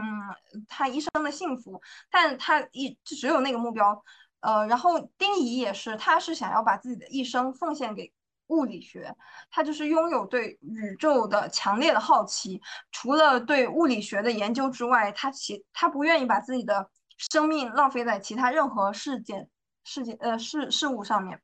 [0.68, 4.02] 他一生的幸福，但他一就只有那个目标，
[4.40, 8.12] 呃，然后丁仪也是，他是想要把自己的一生奉献给。
[8.48, 9.14] 物理学，
[9.50, 12.60] 他就是拥有对宇宙的强烈的好奇。
[12.90, 19.48] 除了对物理学的研究之外，他其他不愿意把自己的生命浪费在其他任何事件、
[19.84, 21.40] 事件呃事事物上面。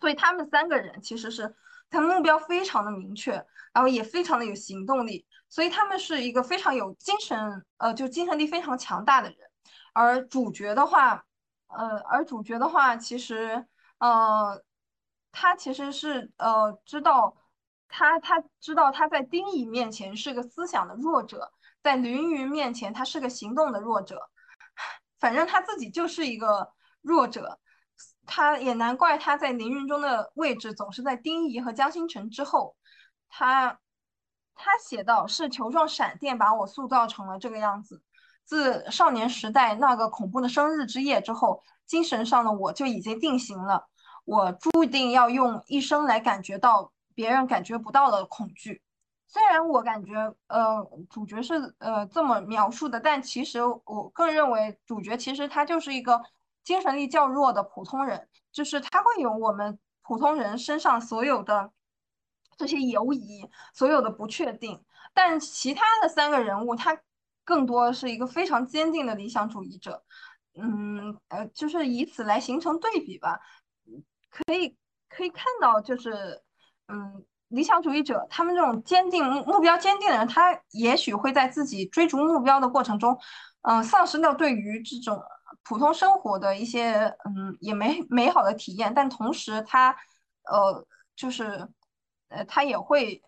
[0.00, 1.54] 所以他们三个人其实是
[1.90, 3.32] 他目标非常的明确，
[3.72, 5.26] 然后也非常的有行动力。
[5.48, 9.38] 所以他们是一个非常有精神呃就精神力非常强大的人。
[9.92, 11.24] 而主角的话，
[11.68, 13.64] 呃，而主角的话，其实
[13.98, 14.60] 呃。
[15.38, 17.36] 他其实是呃知道，
[17.88, 24.30] 他他知道他在丁仪面前是个思想的弱者，在凌云面前他是个行动的弱者，
[25.20, 26.72] 反正他自己就是一个
[27.02, 27.60] 弱者，
[28.24, 32.74] 他也难怪他在凌云中的位置总是在丁仪和江星辰之后。
[33.28, 33.78] 他
[34.54, 38.02] 他写道：“是球状闪电把我塑造成了这个样子。
[38.46, 43.86] 自少年时代那个恐怖的生日之夜之后，精神上的我就已经定型了。”
[44.26, 48.82] 我注定要用一生来感觉到别人感觉不到的恐惧。
[49.26, 50.14] 虽然我感觉
[50.48, 56.22] 呃主角是呃这么描述的，但其实我更认为主角其实他就是一个
[56.62, 61.70] 精神力较弱的普通人，就是他会有我们普通人身上所有的
[62.56, 64.84] 这些犹疑，所有的不确定。
[65.14, 66.98] 但其他的三个人物，他
[67.44, 70.04] 更多是一个非常坚定的理想主义者。
[70.58, 73.40] 嗯呃，就是以此来形成对比吧。
[74.44, 74.76] 可以
[75.08, 76.42] 可以看到，就是
[76.88, 77.24] 嗯。
[77.50, 83.16] 理想主义者，他们这种坚定目标坚定的人，他也许会在自己追逐目标的过程中，
[83.62, 85.22] 嗯，丧失掉对于这种
[85.62, 86.94] 普通生活的一些
[87.24, 89.96] 嗯也美美好的体验，但同时他，
[90.50, 91.68] 呃，就是，
[92.30, 93.22] 呃，他也会，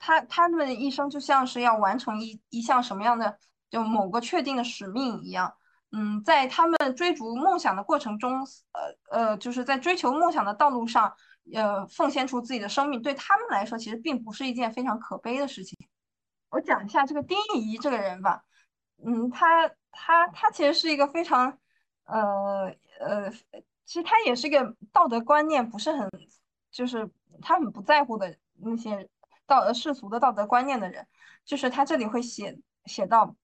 [0.00, 3.38] 他他们一生就像是要完成一一项什么样的
[3.70, 5.54] 就某个确定的使命一样，
[5.92, 8.40] 嗯，在他们追逐梦想的过程中，
[9.10, 11.14] 呃呃，就是在追求梦想的道路上。
[11.52, 15.76] 呃，奉献出自己的生命，对他们来说其实并不是一件非常可悲的事情。
[16.50, 18.44] 我讲一下这个丁仪这个人吧，
[19.04, 21.58] 嗯，他他他其实是一个非常，
[22.04, 23.28] 呃呃，
[23.84, 26.08] 其实他也是一个道德观念不是很，
[26.70, 29.08] 就是他很不在乎的那些
[29.44, 31.04] 道世俗的道德观念的人，
[31.44, 33.34] 就是他这里会写写到。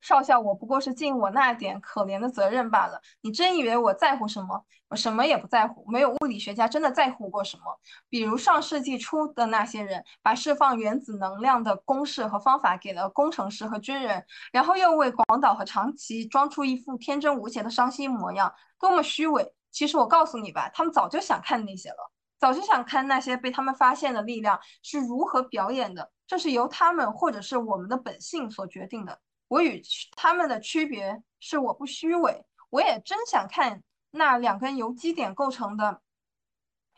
[0.00, 3.00] 少校，我不过是尽我那点可怜的责任罢了。
[3.22, 4.64] 你真以为我在乎什么？
[4.88, 5.84] 我什么也不在乎。
[5.88, 7.64] 没有物理学家真的在乎过什么。
[8.08, 19.52] 比如上世纪初的那些人，把释放原子能量的公式和方法给了工程师和军人，然后又为广岛和长崎装出一副天真无邪的伤心模样，多么虚伪！
[19.72, 26.12] 其实我告诉你吧，他们早就想看那些了，早就想看那些被他们发现的力量是如何表演的。
[26.28, 29.18] 这是由他们或者是我们的本性所决定的。
[29.48, 29.82] 我与
[30.16, 36.00] 他们的区别是，我不虚伪，我也真想看那两根由基点构成的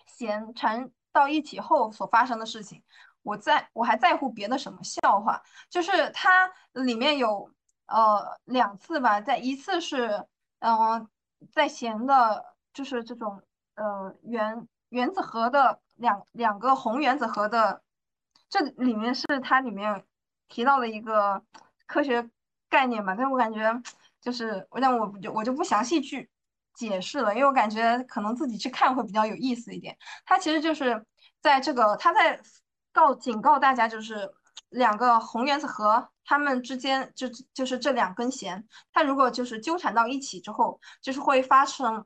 [0.06, 2.82] 弦缠到一起后所发生的事情。
[3.22, 5.42] 我在我还在乎别的什么笑话？
[5.68, 7.52] 就是它里面有
[7.86, 10.26] 呃两次吧，在一次是
[10.60, 11.06] 嗯
[11.52, 13.42] 在弦的，就是这种
[13.74, 17.82] 呃原原子核的两两个红原子核的，
[18.48, 20.06] 这里面是它里面
[20.48, 21.44] 提到的一个
[21.86, 22.30] 科学。
[22.68, 23.82] 概念吧，但我感觉
[24.20, 26.30] 就是我，但我就我就不详细去
[26.74, 29.96] 解释了，因为我感觉可能自己去看会比较有意思一点。
[30.24, 31.04] 它其实就是
[31.40, 32.40] 在这个，他在
[32.92, 34.30] 告警告大家，就是
[34.68, 42.04] 两个红原子核，它们之间就就是这两根弦，它如果就是纠缠到一起之后，就是会发生，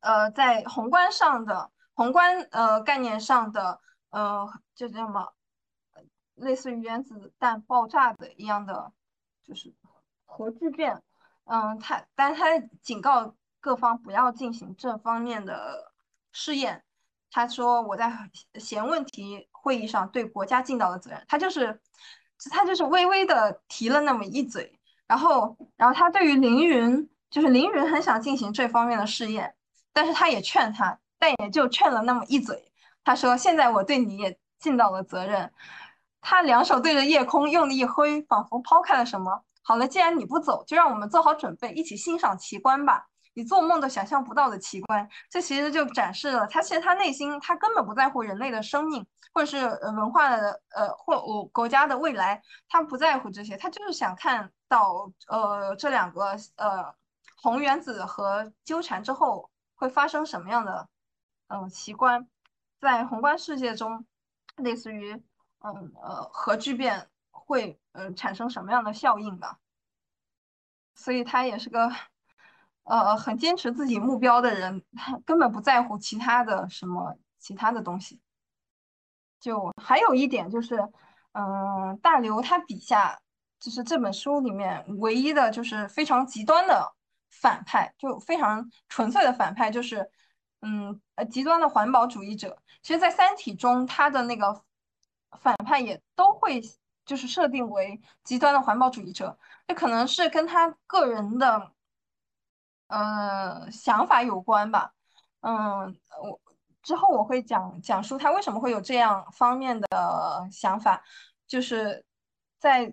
[0.00, 5.32] 呃，在宏观上的宏观呃概念上的呃，就这么
[6.36, 8.92] 类似于原子弹爆炸的一样的。
[9.48, 9.72] 就是
[10.26, 11.02] 核聚变，
[11.44, 15.90] 嗯，他，但他警告各方不要进行这方面的
[16.32, 16.84] 试验。
[17.30, 18.12] 他说我在
[18.54, 21.24] 弦问题会议上对国家尽到了责任。
[21.26, 21.80] 他就是，
[22.50, 24.78] 他就是微微的提了那么一嘴。
[25.06, 29.54] 然后，然后他对于凌云，就是凌云很想进行这方面的试验，
[29.94, 32.70] 但是他也劝他，但也就劝了那么一嘴。
[33.02, 35.50] 他说现在我对你也尽到了责任。
[36.20, 39.44] 他两手对着夜空用力一挥，仿佛抛开了什么。
[39.62, 43.06] 好了，既然你不走，就让我们做好准备，一起欣赏奇观吧。
[43.34, 45.08] 你做梦都想象不到的奇观。
[45.30, 56.92] 这其实就展示了他，其实他内心他根本不在乎人类的生命，或者是文化的呃或我国家的未来，他不在乎这些，他就是想看到呃这两个呃
[57.36, 60.88] 红原子和纠缠之后会发生什么样的
[61.48, 62.26] 嗯奇观，
[62.80, 64.04] 在宏观世界中，
[64.56, 65.22] 类似于。
[65.60, 69.58] 嗯呃，核聚变会嗯产生什么样的效应吧？
[70.94, 71.90] 所以他也是个
[72.84, 78.20] 呃很坚持自己目标的人，他根本不在乎其他的什么其他的东西。
[79.40, 80.76] 就还有一点就是，
[81.32, 83.20] 嗯，大刘他笔下
[83.58, 86.94] 就是这本书里面唯一的就是非常极端的
[87.30, 90.08] 反派，就非常纯粹的反派，就是
[90.60, 92.56] 嗯呃极端的环保主义者。
[92.82, 94.64] 其实，在《三体》中，他的那个。
[95.40, 96.60] 反派也都会
[97.04, 101.72] 就是设定为极端的环保主义者，这可能是跟他个人的
[102.88, 104.92] 呃想法有关吧。
[105.40, 106.40] 嗯，我
[106.82, 111.02] 之后我会讲讲述他为什么会有这样方面的想法，
[111.46, 112.04] 就是
[112.58, 112.92] 在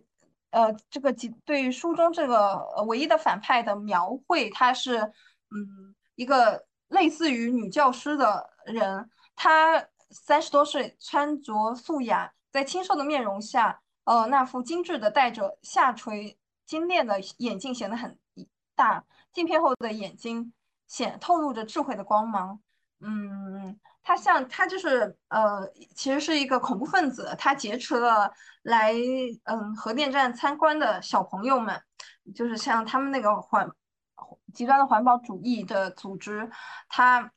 [0.51, 9.87] 呃这个极对于书中这个唯一的反派的描绘，他是嗯一个类似于女教师的人，他。
[10.15, 18.17] 三十多岁，穿着素雅，在清瘦的面容下，呃，那副精致的戴着下垂金链的眼镜显得很
[18.75, 19.03] 大，
[19.33, 20.53] 镜片后的眼睛
[20.87, 22.59] 显透露着智慧的光芒。
[23.01, 28.31] 嗯，他像他就是呃，其实是一个恐怖分子，他劫持了
[28.63, 28.93] 来
[29.43, 31.79] 嗯核电站参观的小朋友们，
[32.33, 33.69] 就是像他们那个环
[34.53, 36.49] 极端的环保主义的组织，
[36.87, 37.29] 他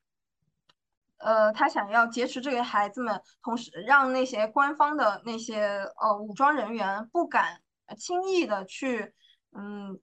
[1.18, 7.60] 呃他想要劫持这个孩子们，同时让那些官方的那些呃武装人员不敢
[7.96, 9.14] 轻易的去
[9.52, 9.98] 嗯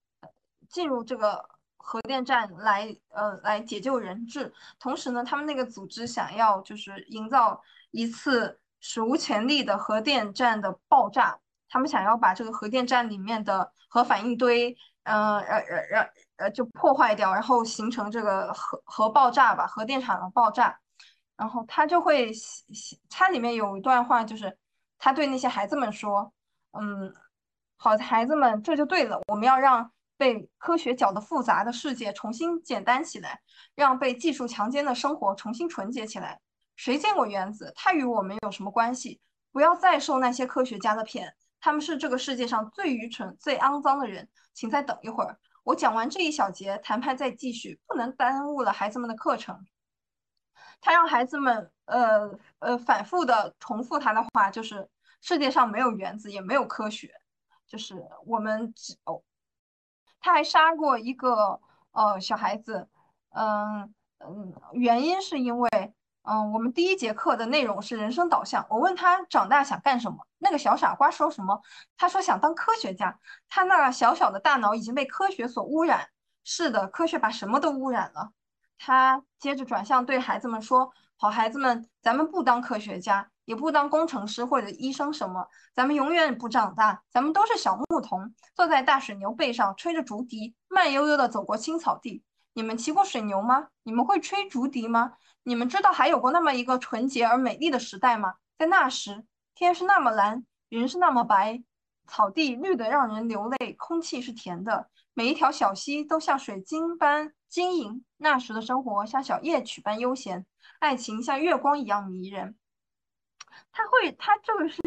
[0.69, 1.49] 进入这个。
[1.87, 4.51] 核电站来，呃，来解救人质。
[4.79, 7.61] 同时呢，他们那个组织想要就是营造
[7.91, 11.37] 一次史无前例的核电站的爆炸。
[11.69, 20.79] 他们想要把这个核电站里面的核反应堆，呃，呃，呃，呃，就破坏掉，然后形成这个核核爆炸吧，核电厂的爆炸。
[21.37, 22.31] 然后他就会，
[23.09, 24.57] 他里面有一段话，就是
[24.97, 26.33] 他对那些孩子们说
[26.77, 27.13] ：“嗯，
[27.77, 33.41] 好孩子们，这就对了，我们要让。”被科学搅得复杂的世界重新简单起来，
[33.75, 36.39] 让被技术强奸的生活重新纯洁起来。
[36.77, 37.73] 谁见过原子？
[37.75, 39.19] 它与我们有什么关系？
[39.51, 44.29] 不要再受那些科学家的骗，他们是这个世界上最愚蠢、最肮脏的人。
[44.53, 49.65] 请再等一会儿，我讲完这一小节，谈判再继续，不能耽误了孩子们的课程。
[50.81, 52.29] 他让孩子们，呃
[52.59, 54.89] 呃，反复的重复他的话，就是
[55.21, 57.11] 世界上没有原子，也没有科学，
[57.67, 59.21] 就是我们只哦。
[60.19, 61.59] 他还杀过一个
[61.91, 62.87] 呃小孩子，
[63.29, 65.69] 嗯嗯，原因是因为
[66.23, 71.61] 嗯我们第一节课的内容是人生导向，我问他长大想干什么，那个小傻瓜说什么？
[71.97, 73.19] 他说想当科学家。
[73.47, 76.09] 他那小小的大脑已经被科学所污染。
[76.43, 78.31] 是的，科学把什么都污染了。
[78.77, 92.23] 他接着转向对孩子们说：“好孩子们，咱们不当科学家。”也不当工程师或者医生什么，咱们永远不长大，咱们都是小牧童，坐在大水牛背上，吹着竹笛，慢悠悠地走过青草地。
[92.53, 93.67] 你们骑过水牛吗？
[93.83, 95.13] 你们会吹竹笛吗？
[95.43, 98.33] 你们知道还有过那么一个纯洁而美丽的时代吗？
[98.57, 99.23] 在那时，
[99.53, 101.61] 天是那么蓝，云是那么白，
[102.07, 108.03] 草地绿得让人流泪，空气是甜的，每一条小溪都像水晶般经营。
[108.17, 110.45] 那时的生活像小夜曲般悠闲，
[110.79, 112.55] 爱情像月光一样迷人。
[113.71, 114.81] 他会，他这个是，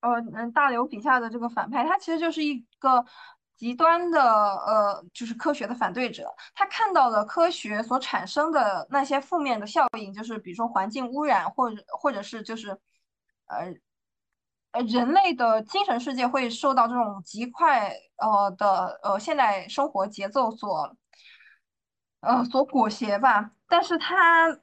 [0.00, 3.04] 呃，嗯，大刘笔下的这个反派，他其实就是一个
[3.56, 6.32] 极端的，呃，就是科学的反对者。
[6.54, 12.70] 他看到了科学所产生的那些负面的效应，就是比如说环境污染，或者或者是就是，
[13.46, 13.74] 呃，
[14.72, 20.94] 呃，人类的精神世界会受到这种极快，呃的，呃，现代生活节奏所，
[22.26, 23.50] 呃，所裹挟吧。
[23.68, 24.58] 但是他，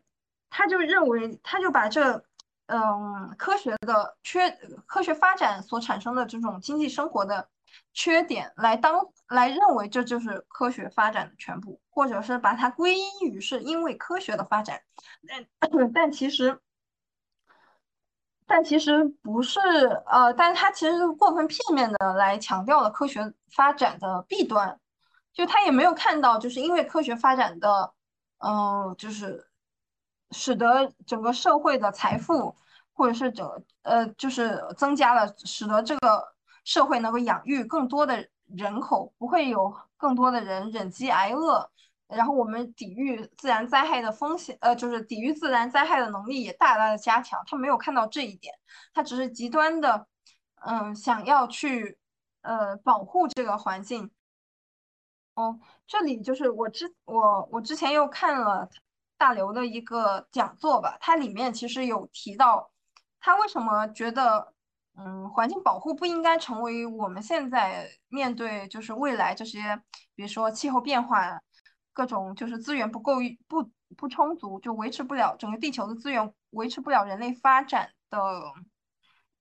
[0.49, 2.23] 他就认为，他就把这。
[2.67, 4.49] 嗯，科学的缺，
[4.87, 7.49] 科学发展所产生的这种经济生活的
[7.93, 14.81] 缺点，来当来认为这就是科学发展的全部，或者是把它归因于是因为科学的发展，
[15.27, 15.45] 但
[15.93, 16.57] 但其实，
[18.47, 19.59] 但其实不是，
[20.05, 24.79] 呃，但是他其实是过分片面的来强调了科学发展的弊端，
[25.33, 27.93] 就他也没有看到，就是因为科学发展的，
[28.39, 29.49] 嗯，就是。
[30.35, 32.55] 使得整个社会的财富，
[32.91, 33.47] 或者是整
[33.83, 41.69] 呃，就是增加了，使得这个社会能够养育更多的人口，不会有更多的人忍饥挨饿，
[42.07, 47.39] 然后我们抵御自然灾害的风险，呃，就是抵御自然灾害的能力也大大的加强。
[47.45, 48.55] 他没有看到这一点，
[48.91, 50.07] 他只是极端的，
[50.65, 51.99] 嗯，想要去
[52.41, 54.09] 呃保护这个环境。
[55.35, 58.69] 哦，这里就是我之我我之前又看了。
[59.15, 62.69] 大刘的一个讲座吧，它里面其实有提到，
[63.21, 64.53] 他为什么觉得，
[64.97, 69.79] 嗯，环境保护不应该成为我们现在面对就是未来这些，
[70.13, 71.39] 比如说气候变化，
[71.93, 73.13] 各种就是资源不够
[73.47, 78.19] 不不充足，就维持不了整个地球的资源，维持不了人类发展的。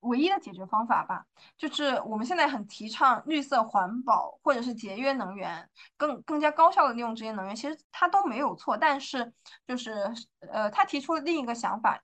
[0.02, 1.24] 唯一的解决方法吧，
[1.56, 8.76] 就是我们现在很提倡绿色环保，或者是节约能源，更更加高效的利用这些能源，其实它都没有错。
[8.76, 9.32] 但是，
[9.66, 12.02] 就是呃，他提出了另一个想法，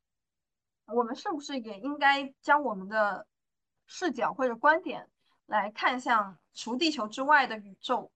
[0.87, 3.27] 我们是不是也应该将我们的
[3.87, 5.09] 视角或者观点
[5.47, 8.13] 来看向除地球之外的宇宙？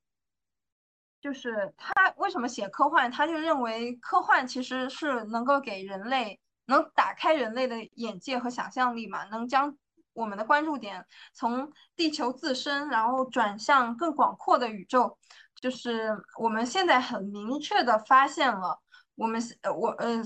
[1.21, 6.41] 就是他为什么写科幻，他就认为科幻其实是能够给人类。
[6.67, 9.25] 能打开人类的眼界和想象力嘛？
[9.25, 9.77] 能将
[10.15, 15.19] 我们的关注点从地球自身，然后转向更广阔的宇宙。
[15.57, 18.81] 就是我们现在很明确的发现了，
[19.15, 19.41] 我们
[19.77, 20.23] 我呃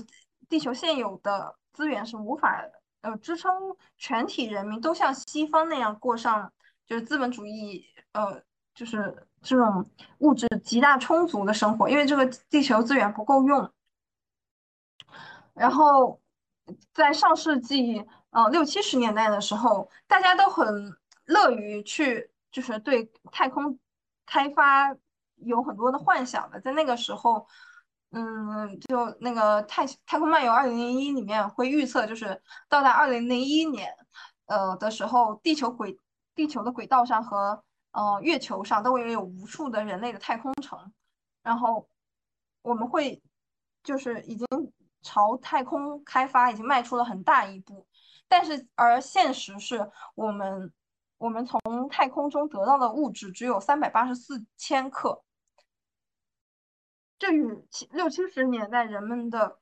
[0.47, 2.61] 地球现有的资源是无法
[3.01, 3.51] 呃支撑
[3.97, 6.51] 全体人民都像西方那样过上
[6.85, 8.41] 就是资本主义呃
[8.73, 13.71] 就是这种物质极大充足的生活，因为这个地球资源不够用。
[15.55, 16.19] 然后。
[16.93, 20.65] 在上世纪呃六七十年代的时候，大家都很
[21.25, 23.79] 乐于去，就是对太空
[24.25, 24.95] 开发
[25.35, 26.59] 有很多的幻想的。
[26.59, 27.47] 在那个时候，
[28.11, 33.93] 嗯，就那个太太空漫游二零零一里面会预测，就是到达二零零一年，
[34.45, 35.97] 呃的时候，地球轨
[36.35, 40.91] 地球的轨道上和呃月球上都会有无数的人类的太空城，
[41.43, 41.87] 然后
[42.61, 43.21] 我们会
[43.83, 44.47] 就是已经。
[45.07, 47.87] 朝太空开发已经迈出了很大一步，
[48.27, 50.73] 但是而现实是我们
[51.17, 55.23] 我们从太空中得到的物质只有三百八十四千克，
[57.17, 59.59] 这与七六七十年代人们的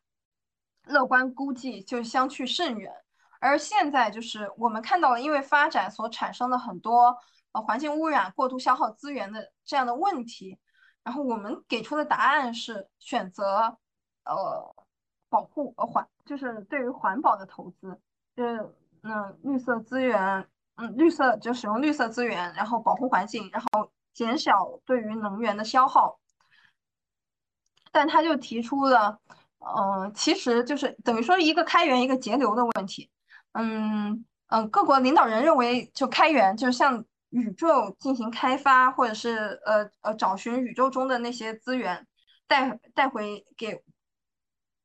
[0.85, 2.91] 乐观估计就相去甚远。
[3.39, 7.15] 而现在就是我们看到了，因为发展所产生的很多
[7.51, 10.57] 呃环境污染、过度消耗资源的这样的问题，
[11.03, 13.77] 然后我们给出的答案是选择
[14.23, 14.84] 呃。
[15.29, 17.99] 保护呃环就是对于环保的投资，
[18.35, 26.19] 就是嗯绿色资源，嗯绿色就使用绿色资源，然后保护环境，然后减少对于能源的消耗。
[27.91, 29.19] 但他就提出了，
[29.59, 33.09] 呃其实就是等于说一个开源一个节流的问题。
[33.53, 42.07] 嗯嗯，各国领导人认为就开源就是向宇宙进行开发，或者是呃呃找寻宇宙中的那些资源，
[42.47, 43.83] 带带回给。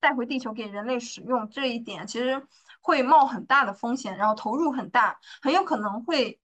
[0.01, 2.47] 带回地球给人类使用这一点，其实
[2.81, 6.41] 会冒很大的风险，然后投入很大，很有可能会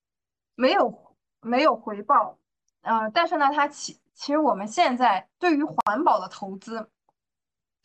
[0.55, 2.39] 没有没有回报。
[2.83, 6.91] 呃，但是呢，它其其实我们现在对于环保的投资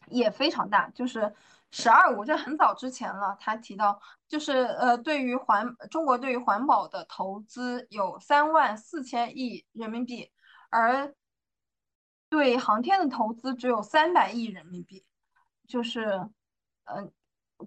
[0.07, 1.33] 也非常大，就是
[1.71, 3.35] “十二五”这很早之前了。
[3.39, 10.31] 他提到，就是呃，对于环中国对于环保的投资有三万四千亿人民币，
[10.69, 11.15] 而
[12.29, 15.05] 对航天的投资只有三百亿人民币。
[15.71, 16.19] 就是，
[16.83, 17.09] 嗯，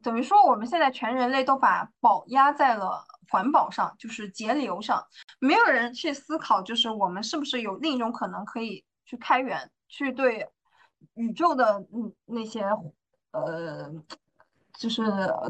[0.03, 5.03] 等于说我们现在全人类都把宝压在了环保上，就是节流上，
[5.39, 10.47] 没有人去思考，就是我们是不是有另一种可能可以去开源，去对
[11.15, 12.63] 宇宙的嗯那些
[13.31, 13.91] 呃
[14.79, 15.03] 就是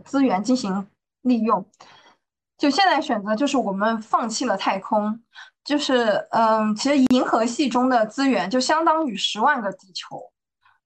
[0.05, 0.87] 资源进行
[1.23, 1.69] 利用。
[2.57, 5.21] 就现在选择就是我们放弃了太空，
[5.65, 10.31] 就是嗯，其实银河系中的资源就相当于十万个地球。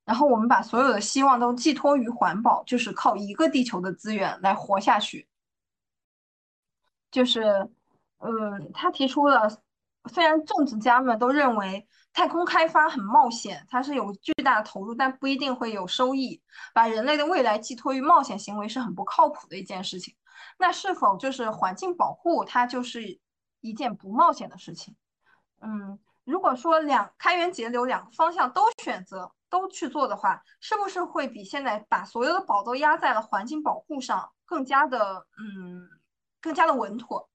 [0.09, 5.29] 然后我们把所有的希望都寄托于环保，就是靠一个地球的资源来活下去。
[7.11, 7.43] 就是，
[8.21, 9.47] 嗯，他提出了，
[10.07, 16.43] 虽然政治家们都认为太空开发很冒险，它是有巨大的投入，但不一定会有收益。
[16.73, 20.17] 把人类的未来寄托于冒险行为是很不靠谱的一件事情。
[20.57, 23.21] 那是否就是环境保护，它就是
[23.61, 24.97] 一件不冒险的事情？
[25.61, 29.31] 嗯，如果说两开源节流两个方向都选择。
[29.51, 35.88] 都去做的话，是不是会比现在把所有的宝都压在了环境保护上更加的嗯，
[36.40, 37.28] 更加的稳妥？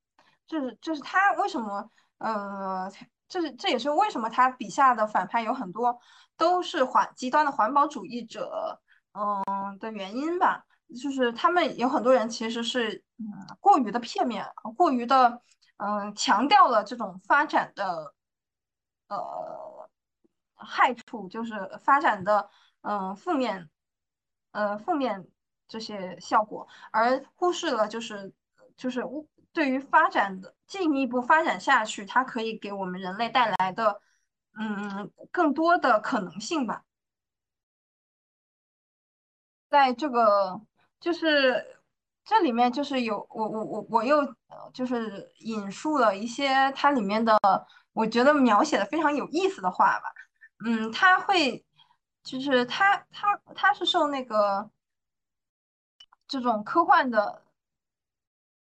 [0.46, 1.90] 这是这是他为什么
[2.20, 2.92] 呃，
[3.28, 6.00] 这是这也是为什么他笔下的反派有很多
[6.38, 8.80] 都是环极端的环保主义者
[9.14, 10.66] 嗯的原因吧？
[11.02, 13.26] 就是他们有很多人其实是嗯
[13.60, 14.46] 过于的片面，
[14.78, 15.42] 过于的
[15.78, 18.14] 嗯强调了这种发展的
[19.08, 19.83] 呃。
[20.64, 21.54] 害处就是
[21.84, 22.50] 发展的，
[22.82, 23.70] 嗯，负面，
[24.52, 25.28] 呃，负面
[25.68, 28.34] 这些效果，而忽视了就是
[28.76, 29.04] 就是
[29.52, 34.02] 对于发展的进一步发展下去，它可以给我们人类带来的，
[34.60, 36.84] 嗯，更多的可能性吧。
[39.70, 40.62] 在这个
[41.00, 41.82] 就是
[42.24, 44.18] 这里面就是有我我我我又
[44.72, 47.36] 就是引述了一些它里面的
[47.92, 50.14] 我觉得描写的非常有意思的话吧。
[50.66, 51.66] 嗯，他会，
[52.24, 54.70] 就是他他他是受那个
[56.28, 57.44] 这种科幻的，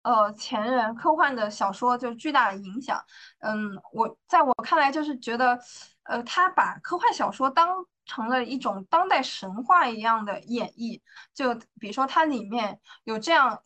[0.03, 3.05] 呃，前人科幻的小说就巨大的影响。
[3.41, 5.59] 嗯，我在我看来就是觉得，
[6.05, 11.01] 呃，他把科幻小说当成了一种当代神话一样的演绎。
[11.35, 13.63] 就比如说它里面有这样，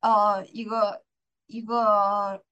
[0.00, 1.02] 呃，一个
[1.46, 2.42] 一个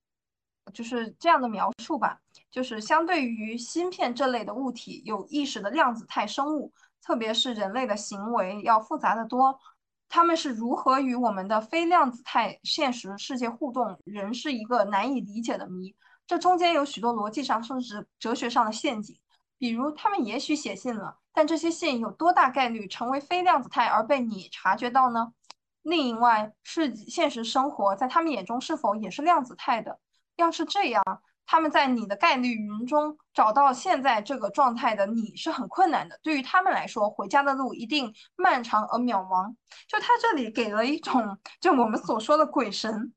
[0.73, 2.22] 就是这样的描述吧。
[2.53, 6.71] 就是相对于芯片这类的物体，有意识的量子态生物，
[7.03, 9.59] 特别是人类的行为要复杂的多。
[10.11, 15.97] 他们是如何与我们的非量子态现实世界互动，仍是一个难以理解的谜。
[16.27, 19.19] 这中间有许多逻辑上甚至哲学上的陷阱。
[19.57, 25.33] 比如，他们也许写信了，但这些信有多大概率成为非量子态而被你察觉到呢？
[25.81, 29.99] 另外，是现实生活在他们眼中是否也是量子态的？
[30.37, 31.03] 要是这样。
[31.53, 36.19] 他们在你的概率云中找到现在这个状态的你是很困难的。
[36.23, 39.55] 对于他们来说，回家的路一定漫长而渺茫。
[39.87, 43.13] 就他这里给了一种，就我们所说的鬼神，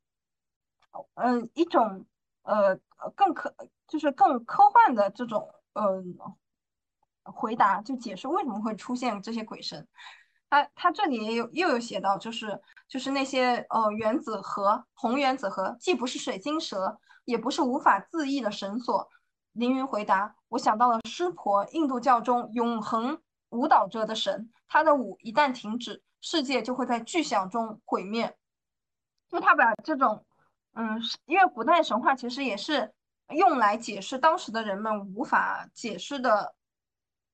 [1.14, 2.04] 嗯，一种
[2.42, 2.78] 呃
[3.14, 3.56] 更可
[3.88, 6.18] 就是更科幻的这种嗯
[7.22, 9.88] 回答，就解释为什么会出现这些鬼神。
[10.50, 19.10] 他他这里也有又有写到，就是就是那些呃原子核红原子核，既不是水晶蛇，也不是无法自缢的绳索。
[19.52, 23.20] 凌云回答：“我想到了湿婆，印度教中永恒
[23.50, 28.34] 舞蹈者的神，他的舞一旦停止，世界就会在巨响中毁灭。”
[29.28, 30.24] 就他把这种
[30.72, 32.94] 嗯，因为古代神话其实也是
[33.30, 36.54] 用来解释当时的人们无法解释的，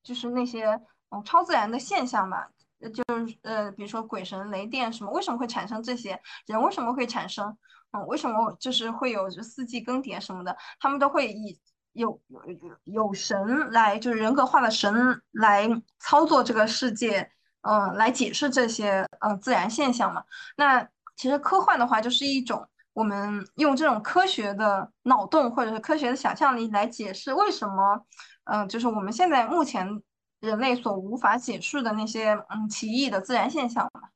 [0.03, 0.81] 就是那些
[1.11, 2.47] 嗯超自然的现象嘛。
[2.81, 6.21] 就是呃，比如说鬼神、雷电什么，为什么会产生这些？
[6.47, 7.57] 人为什么会产生？
[7.93, 10.57] 嗯，为什么就是会有四季更迭什么的？
[10.81, 11.59] 他们都会以
[11.93, 12.41] 有有
[12.85, 14.93] 有神来，就是人格化的神
[15.33, 15.69] 来
[15.99, 17.31] 操作这个世界，
[17.63, 20.25] 嗯，来解释这些嗯自然现象嘛。
[20.57, 28.07] 那其实科幻的话，就是一种我们用这种科学的脑洞或者是科学的想象力来解释为什么，
[28.45, 30.03] 嗯，就是我们现在目前。
[30.43, 34.09] 人类所无法解释的那些嗯奇异的自然现象嘛，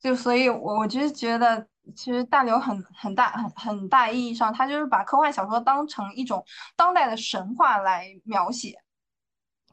[0.00, 6.44] 就所以，我我就觉得，其实大刘很很大很很大意义上，他就是把科幻小说当成一种
[6.76, 8.80] 当代的神话来描写，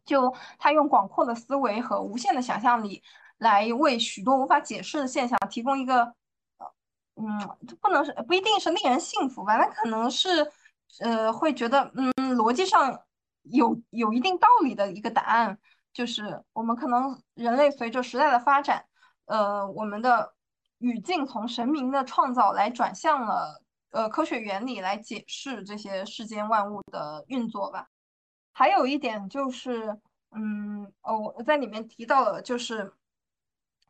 [0.06, 3.04] 就他用广阔的思维和无限的想象力
[3.38, 6.14] 来为许多无法解释的现象提供一个，
[7.16, 7.40] 嗯，
[7.82, 10.52] 不能是不一定是令人信服吧，那可能是
[11.00, 13.00] 呃会觉得嗯逻辑上
[13.44, 15.58] 有有一定道理的一个答案。
[15.94, 18.86] 就是我们可能人类随着时代的发展，
[19.28, 20.34] 呃，我们的
[20.80, 23.62] 语境从神明的创造来转向了
[23.92, 27.88] 呃科学原理来解释这些世间万物的运作吧。
[28.52, 30.00] 还有一点就是，
[30.32, 32.94] 嗯，哦，我在里面提到了，就是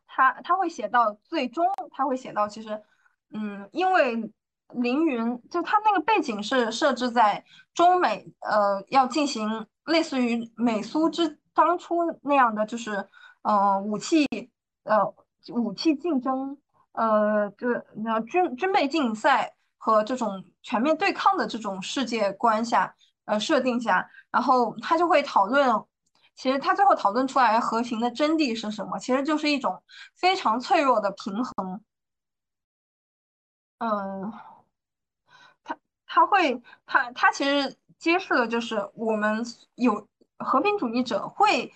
[0.06, 2.82] 他他会写到最终，他会写到其实，
[3.30, 4.32] 嗯，因为
[4.74, 11.38] 凌云就他那个背景是设置在中美，呃，要进行类似于美苏之。
[11.54, 13.08] 当初那样的就是，
[13.42, 14.26] 呃，武器，
[14.82, 15.14] 呃，
[15.54, 16.58] 武器竞争，
[16.96, 17.68] 呃，就
[18.04, 22.94] 那军军备竞赛和这种全面对抗的这种世界观下，
[23.26, 25.84] 呃，设定下，然后他就会讨论，
[26.34, 28.98] 其实他最后讨论出来和平的真谛是什么？
[28.98, 29.82] 其实就是一种
[30.16, 31.80] 非常脆弱的平衡。
[33.78, 34.32] 嗯，
[35.64, 35.76] 他
[36.06, 39.44] 他会他他其实揭示的就是我们
[39.76, 40.08] 有。
[40.38, 41.72] 和平主义者会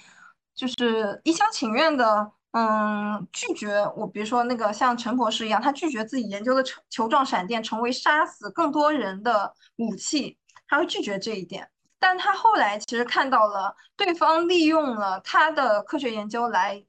[0.55, 10.37] 就是一厢情愿的，嗯，拒绝我，比如说那个像陈博士一样，他拒绝自己研究的球球状闪电成为杀死更多人的武器，
[10.67, 11.71] 他会拒绝这一点。
[12.01, 16.85] 但他后来其实看到了对方利用了他的科学研究来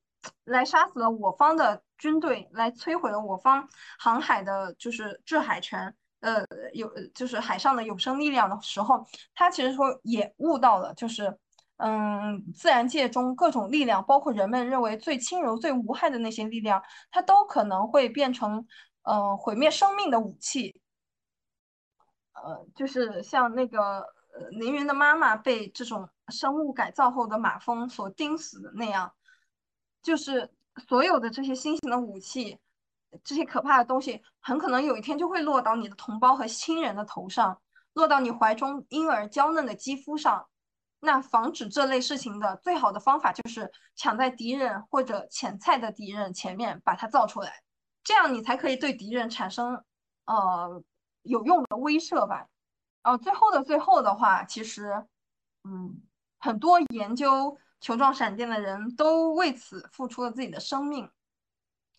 [0.46, 6.44] 来杀死了我方的军队，来摧毁了我方航海的，就是制海权，呃，
[6.74, 9.06] 有就是海上的有生力量的时候，
[9.36, 11.38] 他其实说也悟到了，就是。
[11.84, 16.80] 嗯，自然界中各种力量，包括人们认为最轻柔、最无害的那些力量，
[17.10, 18.64] 它都可能会变成，
[19.02, 20.80] 呃，毁灭生命的武器。
[22.34, 24.02] 呃，就是像那个
[24.32, 29.12] 呃凌云的妈妈被这种生物改造后的马蜂所叮死的那样，
[30.04, 30.52] 就是
[30.88, 32.60] 所有的这些新型的武器，
[33.24, 37.60] 这些可怕的东西，很可能有一天就会落到你的同胞和亲人的头上，
[37.94, 40.46] 落到你怀中婴儿娇嫩的肌肤上。
[41.04, 47.64] 那防止这类事情的最好的方法就是抢在敌人或者潜在的敌人前面把它造出来，
[48.04, 49.84] 这样你才可以对敌人产生
[50.26, 50.84] 呃
[51.24, 52.48] 有用的威慑吧。
[53.02, 55.08] 呃，最后的最后的话，其实
[55.64, 56.00] 嗯，
[56.38, 61.10] 很多研究球状闪电的人都为此付出了自己的生命。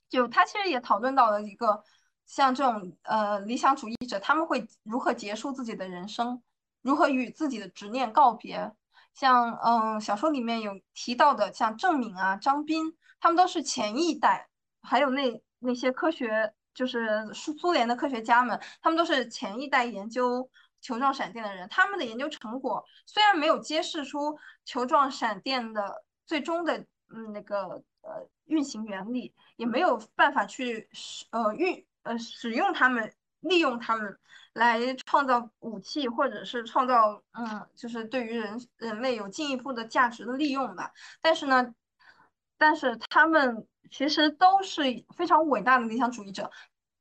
[0.09, 1.83] 就他其实也讨论到了一个
[2.25, 6.41] 像这种呃理想主义者，他们会如何结束自己的人生，
[6.83, 8.73] 如何与自己的执念告别。
[9.15, 14.49] 像嗯，小说里面有提到的，像郑敏啊、张斌，他们都是前一代，
[14.83, 20.51] 还有那那些科学，就是苏苏联的科学家们，他们都是前一代研究
[20.81, 21.69] 球状闪电的人。
[21.69, 26.79] 他们的研究成果虽然没有揭示出球状闪电的最终的
[27.15, 34.19] 嗯那个呃运行原理，也没有办法去使呃运呃使用他们，利用它们。
[34.55, 40.93] 来创造武器，或者是创造，嗯，就是对于人人类有进一步的价值的利用吧。
[41.23, 41.75] 但是呢，
[42.59, 44.83] 但是他们其实都是
[45.17, 46.51] 非常伟大的理想主义者。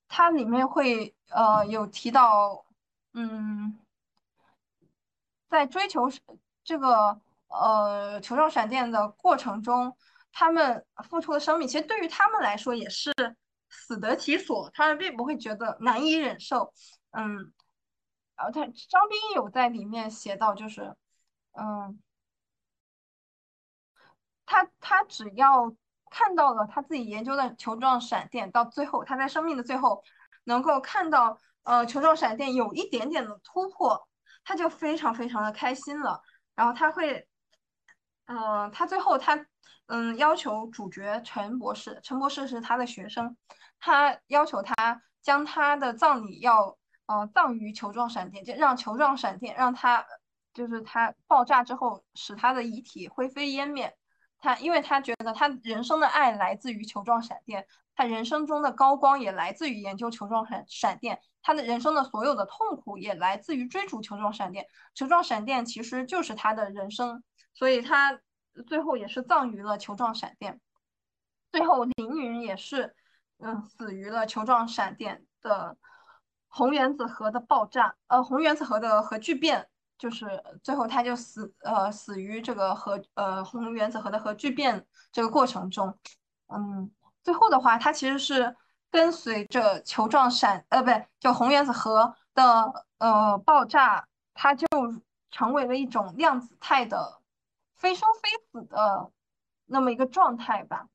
[0.07, 2.65] 它里面会呃有提到，
[3.11, 3.77] 嗯，
[5.49, 6.09] 在追求
[6.63, 7.19] 这个
[7.49, 9.97] 呃球状闪电的过程中，
[10.31, 13.13] 他们付出的生命，其实对于他们来说也是
[13.71, 16.71] 死得其所，他们并不会觉得难以忍受。
[17.11, 17.51] 嗯，
[18.35, 20.95] 然后他张斌有在里面写到，就是
[21.53, 21.99] 嗯，
[24.45, 25.75] 他他只要
[26.11, 30.03] 看到了他自己研究的球状闪电，到最后他在生命的最后
[30.43, 34.07] 能够看到呃球状闪电有一点点的突破。
[34.43, 36.19] 他就非常非常的开心了，
[36.55, 37.27] 然后他会，
[38.25, 39.45] 嗯，他最后他，
[39.87, 43.35] 嗯，要求主角陈博士，陈博士是他的学生，
[43.79, 46.77] 他要求他将他的葬礼要，
[47.07, 50.05] 呃，葬于球状闪电，就让球状闪电让他，
[50.53, 53.95] 就是他爆炸之后使他的遗体灰飞烟灭，
[54.39, 61.19] 他因为他觉得他人生的爱来自于球状闪电，他人生中的高光也来自于研究球状闪闪电。
[61.43, 67.23] 他的人生的所有的痛苦也来自于追逐球状闪电，球状闪电其实就是他的人生，
[67.53, 68.19] 所以他
[68.67, 70.59] 最后也是葬于了球状闪电。
[71.51, 72.95] 最后凌云也是，
[73.39, 75.77] 嗯，死于了球状闪电的
[76.47, 85.97] 红原子核的爆炸，呃，红原子核的核聚变，就是最后他就死，呃，死于这个核，呃，红原子核的核聚变这个过程中。
[86.47, 86.91] 嗯，
[87.23, 88.55] 最后的话，他其实是。
[88.93, 94.67] 跟随着球状闪，呃，不对，就红原子核的呃爆炸，它就
[95.29, 97.20] 成为了一种量子态的
[97.81, 99.11] 非生非死的
[99.65, 100.87] 那么一个状态吧。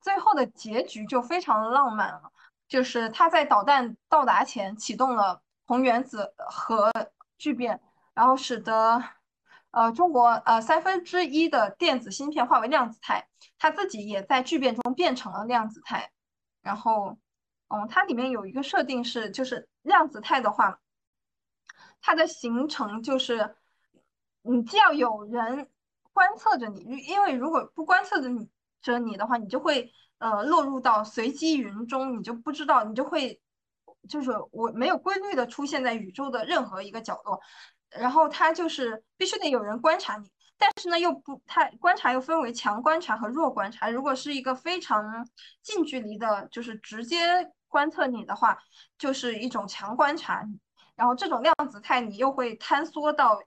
[0.00, 2.30] 最后的结局就非常的浪漫了，
[2.68, 6.92] 就是他在导弹到达前启动了红原子核
[7.38, 7.80] 聚变，
[8.14, 9.02] 然后使得
[9.70, 13.26] 呃中国呃三分之一的电子芯片化为量子态，
[13.58, 16.12] 它自己也在聚变中变成了量子态，
[16.62, 17.18] 然后。
[17.68, 20.78] 嗯，它里面有一个设定是，就是量子态的话，
[22.00, 23.56] 它的形成就是
[24.42, 25.68] 你既要有人
[26.16, 28.48] 观测着你，因为如果不观测着你
[28.80, 33.38] 着你的话，你就会呃落入到随机云中，你就不知道，你就会
[34.08, 37.38] 就是我没有规律的出现在宇宙的任何一个角落，
[37.90, 40.26] 然后它就是必须得有人观察你。
[40.56, 43.90] 但是呢，又不太观察，又分为强观察和弱观察。
[43.90, 45.28] 如果是一个非常
[45.62, 48.56] 近距离的，就是直接观测你的话，
[48.96, 50.42] 就是一种强观察。
[50.94, 53.38] 然后这种量子态，你又会坍缩到，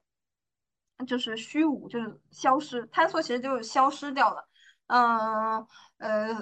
[1.08, 2.86] 就是虚无，就是消失。
[2.88, 4.48] 坍缩其实就是消失掉了。
[4.88, 5.66] 嗯
[5.98, 6.34] 呃，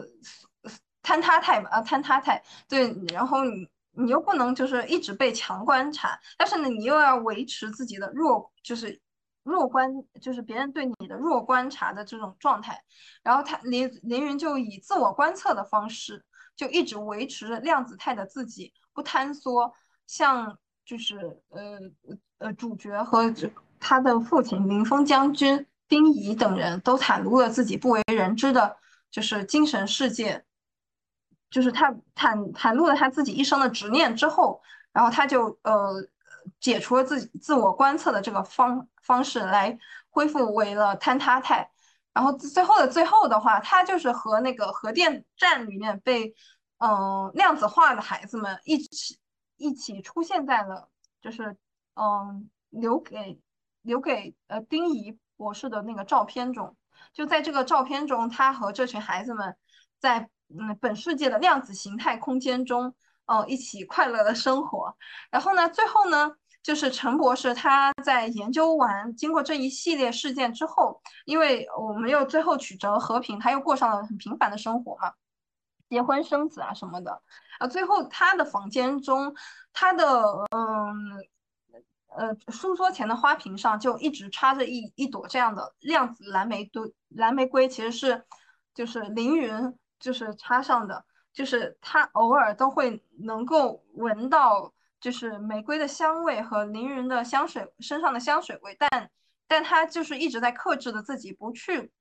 [1.03, 2.43] 坍塌态嘛，啊坍塌态。
[2.67, 9.01] 对，然后你你又不能就是一直被强观察，但是呢，你又要维持自己的弱，就是。
[9.43, 9.89] 弱观
[10.21, 12.83] 就是别人对你的弱观察的这种状态，
[13.23, 16.21] 然后他林林云就以自我观测的方式，
[16.53, 19.73] 就一直维持着量子态的自己不坍缩，
[20.05, 21.79] 像就是呃
[22.39, 23.49] 呃主角和这
[23.79, 28.77] 他的父亲林峰将军丁仪等人都袒露了自己不为人知的，
[29.11, 30.43] 就是精神世界，
[31.49, 34.61] 就是他袒袒露了他自己一生的执念之后，
[34.91, 36.07] 然后他就呃。
[36.61, 39.77] 解除了自己自我观测的这个方方式来
[40.09, 41.69] 恢复为了坍塌态，
[42.13, 46.33] 然后最后的最后的话，他就是和那个核电站里面被
[46.77, 49.19] 嗯量子化的孩子们一起
[49.57, 50.87] 一起出现在了
[51.21, 51.57] 就是
[51.95, 53.41] 嗯留给
[53.87, 56.75] 留给呃丁仪博士的那个照片中，
[57.11, 59.57] 就在这个照片中，他和这群孩子们
[59.99, 62.93] 在嗯本世界的量子形态空间中。
[63.29, 64.95] 哦，一起快乐的生活。
[65.29, 66.31] 然后呢，最后呢，
[66.63, 75.11] 就是陈博士他在研究完经过这一系列事件之后，因为我们又最后取得了和平，他又过上了很平凡的生活嘛，
[75.89, 77.21] 结婚生子啊什么的。
[77.59, 79.35] 啊，最后他的房间中，
[79.73, 80.23] 他的
[80.55, 80.95] 嗯
[82.17, 88.25] 呃书桌前的花瓶上就一直插着一一朵这样的量子蓝玫瑰，蓝玫瑰其实是
[88.73, 89.53] 就是凌云
[89.99, 91.05] 就是插上的。
[91.33, 99.11] 就是他偶尔都会能够闻到，就是玫瑰的香味和凌云的香水身上的香水味，但
[99.47, 101.91] 但他就是一直在克制着自己不去。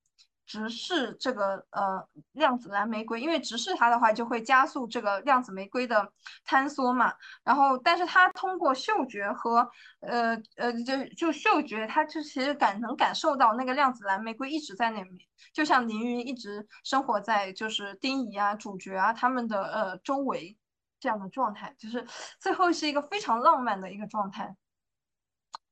[0.47, 6.13] 直视这个呃量子蓝玫瑰，因为直视它的话就会加速这个量子玫瑰的
[6.47, 7.13] 坍缩嘛。
[7.45, 9.69] 然后，但是它通过嗅觉和
[10.01, 15.19] 呃呃就就嗅觉，它就其实感能感受到那个量子蓝玫瑰一直在那边，
[15.53, 20.57] 就像凌云一直生活在就是丁仪啊主角啊他们的呃周围
[21.01, 22.07] 这样的状态，就是
[22.39, 24.57] 最后是一个非常浪漫的一个状态。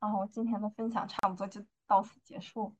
[0.01, 2.75] 然后今天的分享差不多就到此结束。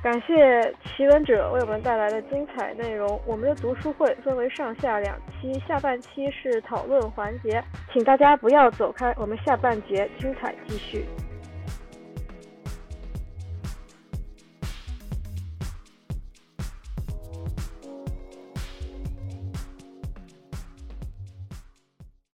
[0.00, 3.20] 感谢奇闻者为我们带来的精彩内容。
[3.26, 11.04] 我们的读书会分为上下两期，下半期是讨论环节，请大家不要走开，我们下半节精彩继续。